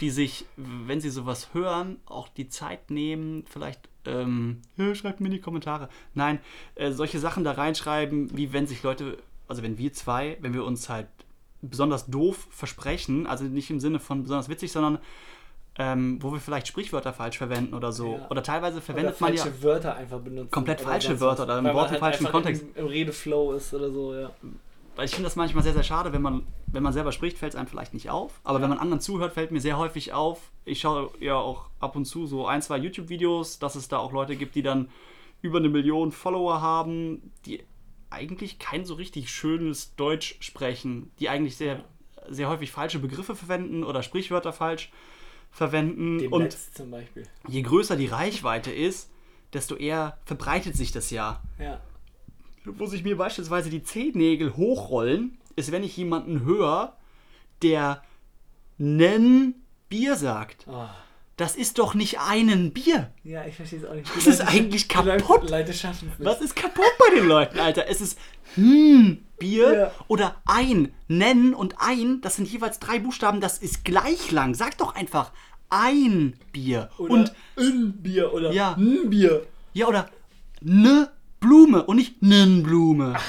die 0.00 0.10
sich, 0.10 0.44
wenn 0.56 1.00
sie 1.00 1.10
sowas 1.10 1.54
hören, 1.54 1.98
auch 2.06 2.28
die 2.28 2.48
Zeit 2.48 2.90
nehmen, 2.90 3.44
vielleicht, 3.48 3.88
ähm, 4.04 4.62
schreibt 4.94 5.20
mir 5.20 5.26
in 5.26 5.32
die 5.32 5.40
Kommentare. 5.40 5.88
Nein, 6.14 6.40
äh, 6.74 6.92
solche 6.92 7.18
Sachen 7.18 7.44
da 7.44 7.52
reinschreiben, 7.52 8.36
wie 8.36 8.52
wenn 8.52 8.66
sich 8.66 8.82
Leute, 8.82 9.18
also 9.48 9.62
wenn 9.62 9.78
wir 9.78 9.92
zwei, 9.92 10.36
wenn 10.40 10.54
wir 10.54 10.64
uns 10.64 10.88
halt 10.88 11.08
besonders 11.62 12.06
doof 12.06 12.48
versprechen, 12.50 13.26
also 13.26 13.44
nicht 13.44 13.70
im 13.70 13.80
Sinne 13.80 14.00
von 14.00 14.22
besonders 14.22 14.48
witzig, 14.48 14.72
sondern 14.72 14.98
ähm, 15.82 16.18
wo 16.20 16.30
wir 16.30 16.40
vielleicht 16.40 16.68
Sprichwörter 16.68 17.14
falsch 17.14 17.38
verwenden 17.38 17.72
oder 17.72 17.90
so. 17.90 18.16
Ja. 18.16 18.28
Oder 18.28 18.42
teilweise 18.42 18.82
verwendet 18.82 19.16
oder 19.16 19.20
man 19.30 19.36
falsche 19.38 19.56
ja 19.56 19.62
Wörter 19.62 19.96
einfach 19.96 20.18
benutzen. 20.18 20.50
komplett 20.50 20.82
falsche 20.82 21.18
Wörter 21.20 21.44
oder 21.44 21.56
Weil 21.56 21.62
man 21.62 21.74
Wort 21.74 21.86
im 21.86 21.92
halt 21.92 22.00
falschen 22.00 22.26
Kontext. 22.26 22.62
Im, 22.74 22.84
Im 22.84 22.86
Redeflow 22.86 23.52
ist 23.54 23.72
oder 23.72 23.90
so, 23.90 24.14
ja. 24.14 24.30
weil 24.94 25.06
ich 25.06 25.12
finde 25.12 25.24
das 25.24 25.36
manchmal 25.36 25.64
sehr, 25.64 25.72
sehr 25.72 25.82
schade, 25.82 26.12
wenn 26.12 26.20
man, 26.20 26.42
wenn 26.66 26.82
man 26.82 26.92
selber 26.92 27.12
spricht, 27.12 27.38
fällt 27.38 27.54
es 27.54 27.58
einem 27.58 27.66
vielleicht 27.66 27.94
nicht 27.94 28.10
auf. 28.10 28.40
Aber 28.44 28.58
Ja. 28.58 28.62
wenn 28.62 28.68
man 28.68 28.78
anderen 28.78 29.00
zuhört, 29.00 29.32
fällt 29.32 29.52
mir 29.52 29.60
sehr 29.60 29.78
häufig 29.78 30.12
auf. 30.12 30.50
Ich 30.66 30.80
schaue 30.80 31.08
ja 31.18 31.36
auch 31.36 31.70
ab 31.80 31.96
und 31.96 32.04
zu 32.04 32.26
so 32.26 32.46
ein, 32.46 32.60
zwei 32.60 32.76
YouTube-Videos, 32.76 33.58
dass 33.58 33.74
es 33.74 33.88
da 33.88 33.96
auch 33.96 34.12
Leute 34.12 34.36
gibt, 34.36 34.56
die 34.56 34.62
dann 34.62 34.90
über 35.40 35.60
eine 35.60 35.70
Million 35.70 36.12
Follower 36.12 36.60
haben, 36.60 37.32
die 37.46 37.62
eigentlich 38.10 38.58
kein 38.58 38.84
so 38.84 38.92
richtig 38.94 39.30
schönes 39.30 39.94
Deutsch 39.96 40.36
sprechen, 40.40 41.10
die 41.20 41.30
eigentlich 41.30 41.56
sehr, 41.56 41.84
sehr 42.28 42.50
häufig 42.50 42.70
falsche 42.70 42.98
Begriffe 42.98 43.34
verwenden 43.34 43.82
oder 43.82 44.02
Sprichwörter 44.02 44.52
falsch 44.52 44.90
verwenden. 45.50 46.18
Den 46.18 46.32
und 46.32 46.42
Netz 46.44 46.72
zum 46.72 46.90
Beispiel. 46.90 47.24
je 47.48 47.62
größer 47.62 47.96
die 47.96 48.06
Reichweite 48.06 48.70
ist, 48.70 49.10
desto 49.52 49.76
eher 49.76 50.18
verbreitet 50.24 50.76
sich 50.76 50.92
das 50.92 51.10
ja. 51.10 51.42
Ja. 51.58 51.80
wo 52.64 52.86
sich 52.86 53.02
mir 53.04 53.16
beispielsweise 53.16 53.70
die 53.70 53.82
Zehennägel 53.82 54.56
hochrollen, 54.56 55.38
ist, 55.56 55.72
wenn 55.72 55.82
ich 55.82 55.96
jemanden 55.96 56.44
höre, 56.44 56.96
der 57.62 58.02
nen 58.78 59.54
Bier 59.88 60.16
sagt. 60.16 60.68
Ah. 60.68 60.94
Das 61.36 61.56
ist 61.56 61.78
doch 61.78 61.94
nicht 61.94 62.20
einen 62.20 62.72
Bier. 62.72 63.12
Ja, 63.24 63.44
ich 63.46 63.56
verstehe 63.56 63.78
es 63.80 63.84
auch 63.86 63.94
nicht. 63.94 64.14
Was 64.14 64.26
ist 64.26 64.40
eigentlich 64.42 64.92
Leute- 64.94 65.16
kaputt? 65.24 65.50
Leute 65.50 65.72
schaffen 65.72 66.10
es 66.12 66.18
nicht. 66.18 66.28
Was 66.28 66.40
ist 66.42 66.54
kaputt 66.54 66.84
bei 66.98 67.14
den 67.16 67.26
Leuten, 67.26 67.58
Alter? 67.58 67.88
Es 67.88 68.00
ist 68.00 68.18
hm 68.54 69.24
Bier 69.40 69.74
Ja. 69.74 69.90
oder 70.06 70.36
ein. 70.46 70.92
Nennen 71.08 71.52
und 71.54 71.74
ein, 71.80 72.20
das 72.20 72.36
sind 72.36 72.46
jeweils 72.48 72.78
drei 72.78 73.00
Buchstaben, 73.00 73.40
das 73.40 73.58
ist 73.58 73.84
gleich 73.84 74.30
lang. 74.30 74.54
Sag 74.54 74.78
doch 74.78 74.94
einfach 74.94 75.32
ein 75.70 76.34
Bier. 76.52 76.90
Oder 76.98 77.12
und 77.14 77.32
ein 77.58 77.92
Bier 78.00 78.32
oder 78.32 78.52
Ja. 78.52 78.74
ein 78.74 79.10
Bier. 79.10 79.44
ja, 79.72 79.86
oder 79.88 80.08
ne 80.60 81.10
Blume 81.40 81.82
und 81.84 81.96
nicht 81.96 82.22
nen 82.22 82.62
Blume. 82.62 83.16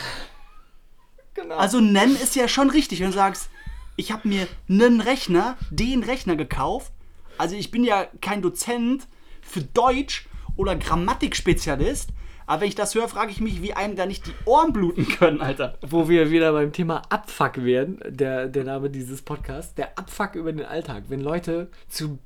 Genau. 1.34 1.56
Also 1.56 1.80
nennen 1.80 2.16
ist 2.18 2.36
ja 2.36 2.50
schon 2.50 2.70
richtig, 2.70 3.00
wenn 3.00 3.08
du 3.08 3.14
sagst, 3.14 3.50
ich 3.96 4.12
habe 4.12 4.28
mir 4.28 4.48
einen 4.70 5.00
Rechner, 5.00 5.58
den 5.70 6.04
Rechner 6.04 6.36
gekauft. 6.36 6.92
Also 7.38 7.56
ich 7.56 7.72
bin 7.72 7.86
ja 7.86 8.06
kein 8.20 8.42
Dozent 8.42 9.08
für 9.42 9.62
Deutsch 9.62 10.28
oder 10.58 10.76
Grammatikspezialist. 10.76 12.10
Aber 12.52 12.64
wenn 12.64 12.68
ich 12.68 12.76
das 12.76 12.96
höre, 12.96 13.08
frage 13.08 13.32
ich 13.32 13.40
mich, 13.40 13.62
wie 13.62 13.72
einem 13.72 13.96
da 13.96 14.06
nicht 14.06 14.28
die 14.28 14.34
Ohren 14.44 14.74
bluten 14.74 15.08
können, 15.08 15.40
Alter. 15.40 15.78
Wo 15.88 16.10
wir 16.10 16.32
wieder 16.32 16.52
beim 16.52 16.74
Thema 16.74 17.02
Abfuck 17.08 17.64
werden, 17.64 18.02
der, 18.06 18.48
der 18.48 18.66
Name 18.66 18.90
dieses 18.90 19.22
Podcasts, 19.22 19.74
der 19.74 19.98
Abfuck 19.98 20.36
über 20.36 20.52
den 20.52 20.66
Alltag. 20.66 21.06
Wenn 21.08 21.22
Leute 21.22 21.70
zu, 21.88 22.20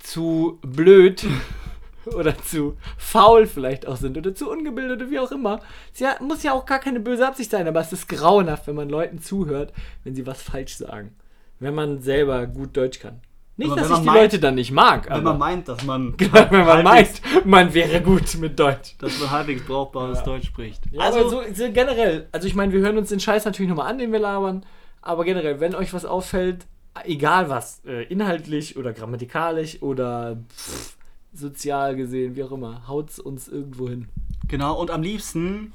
zu 0.00 0.58
blöd 0.62 1.24
oder 2.06 2.36
zu 2.38 2.76
faul 2.98 3.46
vielleicht 3.46 3.86
auch 3.86 3.98
sind 3.98 4.18
oder 4.18 4.34
zu 4.34 4.50
ungebildet 4.50 5.00
oder 5.00 5.10
wie 5.12 5.20
auch 5.20 5.30
immer. 5.30 5.60
Es 5.94 6.00
ja, 6.00 6.16
muss 6.18 6.42
ja 6.42 6.52
auch 6.52 6.66
gar 6.66 6.80
keine 6.80 6.98
böse 6.98 7.24
Absicht 7.24 7.52
sein, 7.52 7.68
aber 7.68 7.78
es 7.78 7.92
ist 7.92 8.08
grauenhaft, 8.08 8.66
wenn 8.66 8.74
man 8.74 8.90
Leuten 8.90 9.22
zuhört, 9.22 9.72
wenn 10.02 10.16
sie 10.16 10.26
was 10.26 10.42
falsch 10.42 10.74
sagen. 10.74 11.14
Wenn 11.60 11.76
man 11.76 12.02
selber 12.02 12.48
gut 12.48 12.76
Deutsch 12.76 12.98
kann. 12.98 13.20
Nicht, 13.60 13.76
dass 13.76 13.90
ich 13.90 13.98
die 13.98 14.04
meint- 14.06 14.18
Leute 14.20 14.38
dann 14.38 14.54
nicht 14.56 14.72
mag, 14.72 15.04
Wenn 15.06 15.12
aber 15.12 15.22
man 15.30 15.38
meint, 15.38 15.68
dass 15.68 15.84
man, 15.84 16.14
wenn 16.18 16.64
man 16.66 16.82
meint, 16.84 17.20
man 17.44 17.72
wäre 17.74 18.00
gut 18.00 18.36
mit 18.38 18.58
Deutsch. 18.58 18.96
dass 18.98 19.18
man 19.20 19.30
halbwegs 19.30 19.62
brauchbares 19.64 20.18
Ja. 20.18 20.24
Deutsch 20.24 20.46
spricht. 20.46 20.82
Ja, 20.92 21.00
also 21.02 21.28
so, 21.28 21.42
so 21.54 21.70
generell, 21.72 22.28
also 22.32 22.46
ich 22.46 22.54
meine, 22.54 22.72
wir 22.72 22.80
hören 22.80 22.96
uns 22.98 23.08
den 23.10 23.20
Scheiß 23.20 23.44
natürlich 23.44 23.68
nochmal 23.68 23.90
an, 23.90 23.98
den 23.98 24.12
wir 24.12 24.18
labern, 24.18 24.64
aber 25.02 25.24
generell, 25.24 25.60
wenn 25.60 25.74
euch 25.74 25.92
was 25.94 26.04
auffällt, 26.04 26.66
egal 27.04 27.48
was, 27.48 27.82
äh, 27.86 28.04
inhaltlich 28.04 28.76
oder 28.76 28.92
grammatikalisch 28.92 29.80
oder 29.82 30.36
pff, 30.56 30.96
sozial 31.32 31.94
gesehen, 31.96 32.34
wie 32.36 32.42
auch 32.44 32.52
immer, 32.52 32.88
haut's 32.88 33.18
uns 33.18 33.46
irgendwo 33.46 33.88
hin. 33.88 34.08
Genau, 34.48 34.78
und 34.80 34.90
am 34.90 35.02
liebsten 35.02 35.72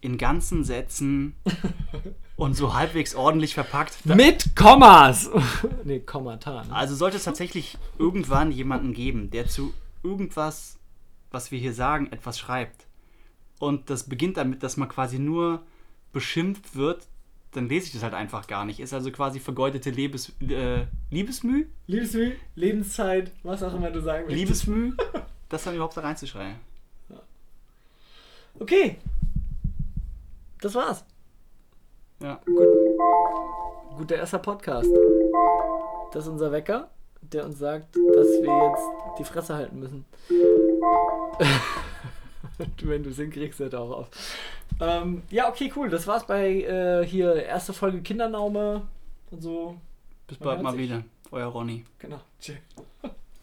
in 0.00 0.18
ganzen 0.18 0.64
Sätzen 0.64 1.34
und 2.36 2.54
so 2.54 2.74
halbwegs 2.74 3.14
ordentlich 3.14 3.54
verpackt. 3.54 4.04
Mit 4.06 4.56
Kommas! 4.56 5.30
nee, 5.84 6.00
Kommata. 6.00 6.64
Ne? 6.64 6.74
Also 6.74 6.94
sollte 6.94 7.18
es 7.18 7.24
tatsächlich 7.24 7.76
irgendwann 7.98 8.50
jemanden 8.50 8.92
geben, 8.94 9.30
der 9.30 9.46
zu 9.46 9.74
irgendwas, 10.02 10.78
was 11.30 11.50
wir 11.50 11.58
hier 11.58 11.74
sagen, 11.74 12.08
etwas 12.12 12.38
schreibt. 12.38 12.86
Und 13.58 13.90
das 13.90 14.08
beginnt 14.08 14.38
damit, 14.38 14.62
dass 14.62 14.76
man 14.76 14.88
quasi 14.88 15.18
nur 15.18 15.62
beschimpft 16.12 16.74
wird, 16.74 17.06
dann 17.52 17.68
lese 17.68 17.86
ich 17.86 17.92
das 17.92 18.02
halt 18.02 18.14
einfach 18.14 18.46
gar 18.46 18.64
nicht. 18.64 18.80
Ist 18.80 18.94
also 18.94 19.10
quasi 19.10 19.40
vergeudete 19.40 19.90
Lebens, 19.90 20.32
äh, 20.40 20.86
Liebesmüh? 21.10 21.66
Liebesmüh, 21.86 22.32
Lebenszeit, 22.54 23.32
was 23.42 23.62
auch 23.62 23.74
immer 23.74 23.90
du 23.90 24.00
sagen 24.00 24.26
willst. 24.26 24.38
Liebesmüh? 24.38 24.92
Das 25.50 25.64
dann 25.64 25.74
überhaupt 25.74 25.96
da 25.96 26.02
reinzuschreien. 26.02 26.54
Okay. 28.60 28.98
Das 30.60 30.74
war's. 30.74 31.04
Ja. 32.22 32.40
Guter 33.96 34.16
erster 34.16 34.38
Podcast. 34.38 34.90
Das 36.12 36.24
ist 36.24 36.30
unser 36.30 36.52
Wecker, 36.52 36.90
der 37.22 37.46
uns 37.46 37.58
sagt, 37.58 37.96
dass 37.96 38.26
wir 38.26 38.68
jetzt 38.68 38.82
die 39.18 39.24
Fresse 39.24 39.54
halten 39.54 39.78
müssen. 39.78 40.04
Wenn 42.82 43.02
du 43.02 43.10
es 43.10 43.16
hinkriegst, 43.16 43.60
hört 43.60 43.74
auch 43.74 43.90
auf. 43.90 44.10
Ähm, 44.80 45.22
ja, 45.30 45.48
okay, 45.48 45.72
cool. 45.76 45.88
Das 45.88 46.06
war's 46.06 46.26
bei 46.26 46.62
äh, 46.62 47.06
hier 47.06 47.34
erste 47.34 47.72
Folge 47.72 48.02
Kindernaume 48.02 48.82
und 49.30 49.42
so. 49.42 49.76
Bis 50.26 50.38
bald 50.38 50.62
mal 50.62 50.72
sich. 50.72 50.82
wieder. 50.82 51.04
Euer 51.30 51.46
Ronny. 51.46 51.84
Genau. 51.98 52.20
Tschüss. 52.38 52.56